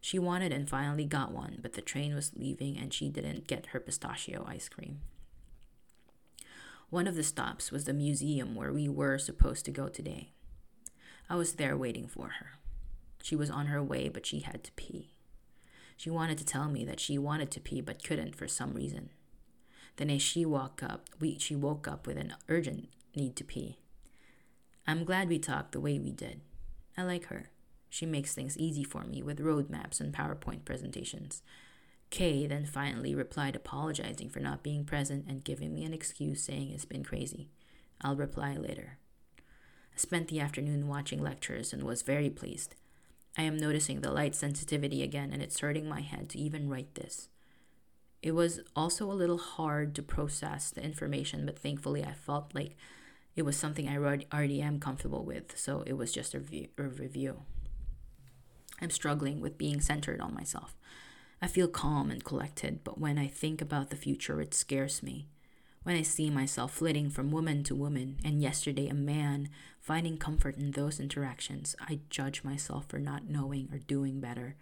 She 0.00 0.18
wanted 0.18 0.52
and 0.52 0.68
finally 0.68 1.04
got 1.04 1.32
one, 1.32 1.58
but 1.60 1.72
the 1.72 1.82
train 1.82 2.14
was 2.14 2.32
leaving 2.36 2.78
and 2.78 2.94
she 2.94 3.08
didn't 3.08 3.48
get 3.48 3.66
her 3.66 3.80
pistachio 3.80 4.46
ice 4.48 4.68
cream. 4.68 5.00
One 6.88 7.06
of 7.06 7.16
the 7.16 7.24
stops 7.24 7.70
was 7.70 7.84
the 7.84 7.92
museum 7.92 8.54
where 8.54 8.72
we 8.72 8.88
were 8.88 9.18
supposed 9.18 9.64
to 9.66 9.70
go 9.70 9.88
today. 9.88 10.30
I 11.28 11.36
was 11.36 11.54
there 11.54 11.76
waiting 11.76 12.06
for 12.06 12.28
her. 12.38 12.52
She 13.22 13.36
was 13.36 13.50
on 13.50 13.66
her 13.66 13.82
way, 13.82 14.08
but 14.08 14.24
she 14.24 14.40
had 14.40 14.64
to 14.64 14.72
pee. 14.72 15.10
She 15.98 16.10
wanted 16.10 16.38
to 16.38 16.46
tell 16.46 16.68
me 16.68 16.84
that 16.84 17.00
she 17.00 17.18
wanted 17.18 17.50
to 17.50 17.60
pee 17.60 17.80
but 17.80 18.04
couldn't 18.04 18.36
for 18.36 18.46
some 18.46 18.72
reason. 18.72 19.10
Then 19.96 20.10
as 20.10 20.22
she 20.22 20.46
woke 20.46 20.80
up, 20.80 21.08
we, 21.18 21.38
she 21.40 21.56
woke 21.56 21.88
up 21.88 22.06
with 22.06 22.16
an 22.16 22.34
urgent 22.48 22.88
need 23.16 23.34
to 23.34 23.44
pee. 23.44 23.80
I'm 24.86 25.04
glad 25.04 25.28
we 25.28 25.40
talked 25.40 25.72
the 25.72 25.80
way 25.80 25.98
we 25.98 26.12
did. 26.12 26.40
I 26.96 27.02
like 27.02 27.26
her. 27.26 27.50
She 27.90 28.06
makes 28.06 28.32
things 28.32 28.56
easy 28.56 28.84
for 28.84 29.02
me 29.02 29.24
with 29.24 29.40
roadmaps 29.40 30.00
and 30.00 30.14
PowerPoint 30.14 30.64
presentations. 30.64 31.42
Kay 32.10 32.46
then 32.46 32.64
finally 32.64 33.12
replied 33.12 33.56
apologizing 33.56 34.30
for 34.30 34.38
not 34.38 34.62
being 34.62 34.84
present 34.84 35.26
and 35.28 35.42
giving 35.42 35.74
me 35.74 35.84
an 35.84 35.92
excuse 35.92 36.44
saying 36.44 36.70
it's 36.70 36.84
been 36.84 37.04
crazy. 37.04 37.48
I'll 38.00 38.14
reply 38.14 38.54
later. 38.54 38.98
I 39.36 39.96
spent 39.96 40.28
the 40.28 40.38
afternoon 40.38 40.86
watching 40.86 41.20
lectures 41.20 41.72
and 41.72 41.82
was 41.82 42.02
very 42.02 42.30
pleased. 42.30 42.76
I 43.36 43.42
am 43.42 43.56
noticing 43.56 44.00
the 44.00 44.10
light 44.10 44.34
sensitivity 44.34 45.02
again 45.02 45.32
and 45.32 45.42
it's 45.42 45.60
hurting 45.60 45.88
my 45.88 46.00
head 46.00 46.28
to 46.30 46.38
even 46.38 46.68
write 46.68 46.94
this. 46.94 47.28
It 48.22 48.32
was 48.32 48.60
also 48.74 49.10
a 49.10 49.14
little 49.14 49.38
hard 49.38 49.94
to 49.94 50.02
process 50.02 50.70
the 50.70 50.82
information, 50.82 51.46
but 51.46 51.58
thankfully 51.58 52.04
I 52.04 52.12
felt 52.12 52.54
like 52.54 52.76
it 53.36 53.42
was 53.42 53.56
something 53.56 53.88
I 53.88 53.96
already 53.96 54.60
am 54.60 54.80
comfortable 54.80 55.24
with, 55.24 55.56
so 55.56 55.84
it 55.86 55.92
was 55.92 56.12
just 56.12 56.34
a 56.34 56.40
review. 56.76 57.42
I'm 58.80 58.90
struggling 58.90 59.40
with 59.40 59.58
being 59.58 59.80
centered 59.80 60.20
on 60.20 60.34
myself. 60.34 60.74
I 61.40 61.46
feel 61.46 61.68
calm 61.68 62.10
and 62.10 62.24
collected, 62.24 62.82
but 62.82 62.98
when 62.98 63.16
I 63.16 63.28
think 63.28 63.62
about 63.62 63.90
the 63.90 63.96
future, 63.96 64.40
it 64.40 64.54
scares 64.54 65.02
me. 65.04 65.28
When 65.82 65.96
I 65.96 66.02
see 66.02 66.28
myself 66.28 66.72
flitting 66.74 67.08
from 67.08 67.30
woman 67.30 67.62
to 67.64 67.74
woman, 67.74 68.18
and 68.24 68.42
yesterday 68.42 68.88
a 68.88 68.94
man, 68.94 69.48
finding 69.80 70.18
comfort 70.18 70.56
in 70.56 70.72
those 70.72 71.00
interactions, 71.00 71.74
I 71.80 72.00
judge 72.10 72.44
myself 72.44 72.86
for 72.88 72.98
not 72.98 73.28
knowing 73.28 73.68
or 73.72 73.78
doing 73.78 74.20
better. 74.20 74.56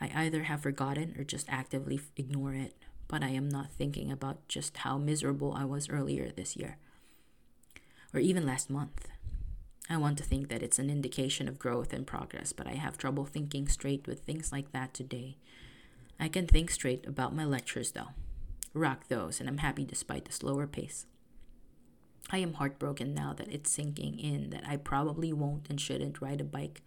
I 0.00 0.10
either 0.14 0.44
have 0.44 0.62
forgotten 0.62 1.14
or 1.18 1.24
just 1.24 1.48
actively 1.48 2.00
ignore 2.16 2.54
it, 2.54 2.74
but 3.08 3.22
I 3.24 3.30
am 3.30 3.48
not 3.48 3.72
thinking 3.72 4.12
about 4.12 4.46
just 4.46 4.76
how 4.78 4.98
miserable 4.98 5.52
I 5.52 5.64
was 5.64 5.90
earlier 5.90 6.30
this 6.30 6.56
year, 6.56 6.78
or 8.14 8.20
even 8.20 8.46
last 8.46 8.70
month. 8.70 9.08
I 9.88 9.96
want 9.96 10.16
to 10.18 10.24
think 10.24 10.48
that 10.48 10.62
it's 10.62 10.78
an 10.78 10.88
indication 10.88 11.48
of 11.48 11.58
growth 11.58 11.92
and 11.92 12.06
progress, 12.06 12.52
but 12.52 12.68
I 12.68 12.74
have 12.74 12.96
trouble 12.96 13.24
thinking 13.24 13.66
straight 13.66 14.06
with 14.06 14.20
things 14.20 14.52
like 14.52 14.70
that 14.70 14.94
today. 14.94 15.38
I 16.20 16.28
can 16.28 16.46
think 16.46 16.70
straight 16.70 17.04
about 17.06 17.34
my 17.34 17.44
lectures 17.44 17.90
though. 17.90 18.10
Rock 18.72 19.08
those, 19.08 19.40
and 19.40 19.48
I'm 19.48 19.58
happy 19.58 19.84
despite 19.84 20.24
the 20.24 20.32
slower 20.32 20.66
pace. 20.66 21.06
I 22.30 22.38
am 22.38 22.54
heartbroken 22.54 23.14
now 23.14 23.34
that 23.34 23.52
it's 23.52 23.70
sinking 23.70 24.18
in 24.18 24.50
that 24.50 24.64
I 24.66 24.76
probably 24.76 25.32
won't 25.32 25.68
and 25.68 25.80
shouldn't 25.80 26.20
ride 26.20 26.40
a 26.40 26.44
bike 26.44 26.82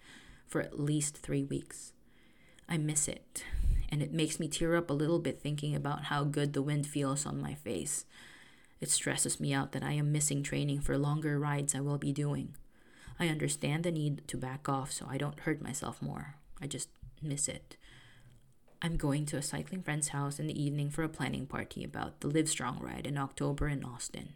for 0.48 0.62
at 0.62 0.80
least 0.80 1.17
three 1.17 1.43
weeks. 1.43 1.91
I 2.69 2.78
miss 2.78 3.10
it, 3.10 3.43
and 3.89 4.02
it 4.02 4.13
makes 4.13 4.39
me 4.39 4.48
tear 4.48 4.76
up 4.76 4.89
a 4.89 4.93
little 4.93 5.19
bit 5.19 5.41
thinking 5.41 5.76
about 5.76 6.06
how 6.06 6.24
good 6.24 6.54
the 6.54 6.62
wind 6.62 6.88
feels 6.88 7.26
on 7.26 7.41
my 7.41 7.56
face. 7.56 8.06
It 8.80 8.89
stresses 8.89 9.39
me 9.39 9.54
out 9.54 9.74
that 9.74 9.84
I 9.84 9.93
am 9.93 10.12
missing 10.12 10.43
training 10.43 10.82
for 10.82 10.98
longer 10.98 11.38
rides 11.39 11.76
I 11.76 11.82
will 11.82 11.98
be 11.98 12.13
doing. 12.13 12.56
I 13.19 13.28
understand 13.28 13.84
the 13.84 13.91
need 13.91 14.28
to 14.30 14.38
back 14.38 14.69
off 14.69 14.91
so 14.91 15.08
I 15.10 15.17
don't 15.17 15.41
hurt 15.41 15.62
myself 15.62 16.02
more. 16.02 16.36
I 16.62 16.67
just 16.67 16.89
miss 17.22 17.48
it. 17.48 17.78
I'm 18.86 18.98
going 18.98 19.26
to 19.28 19.38
a 19.38 19.41
cycling 19.41 19.82
friend's 19.82 20.10
house 20.10 20.39
in 20.39 20.48
the 20.48 20.62
evening 20.62 20.89
for 20.89 21.04
a 21.04 21.10
planning 21.10 21.46
party 21.46 21.86
about 21.86 22.19
the 22.19 22.28
Livestrong 22.28 22.82
ride 22.82 23.08
in 23.08 23.17
October 23.17 23.69
in 23.69 23.82
Austin. 23.86 24.34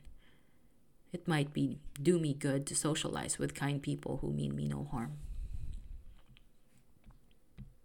It 1.11 1.27
might 1.27 1.51
be 1.51 1.79
do 2.01 2.17
me 2.17 2.33
good 2.33 2.65
to 2.67 2.75
socialize 2.75 3.37
with 3.37 3.53
kind 3.53 3.81
people 3.81 4.19
who 4.21 4.31
mean 4.31 4.55
me 4.55 4.65
no 4.65 4.87
harm. 4.89 5.17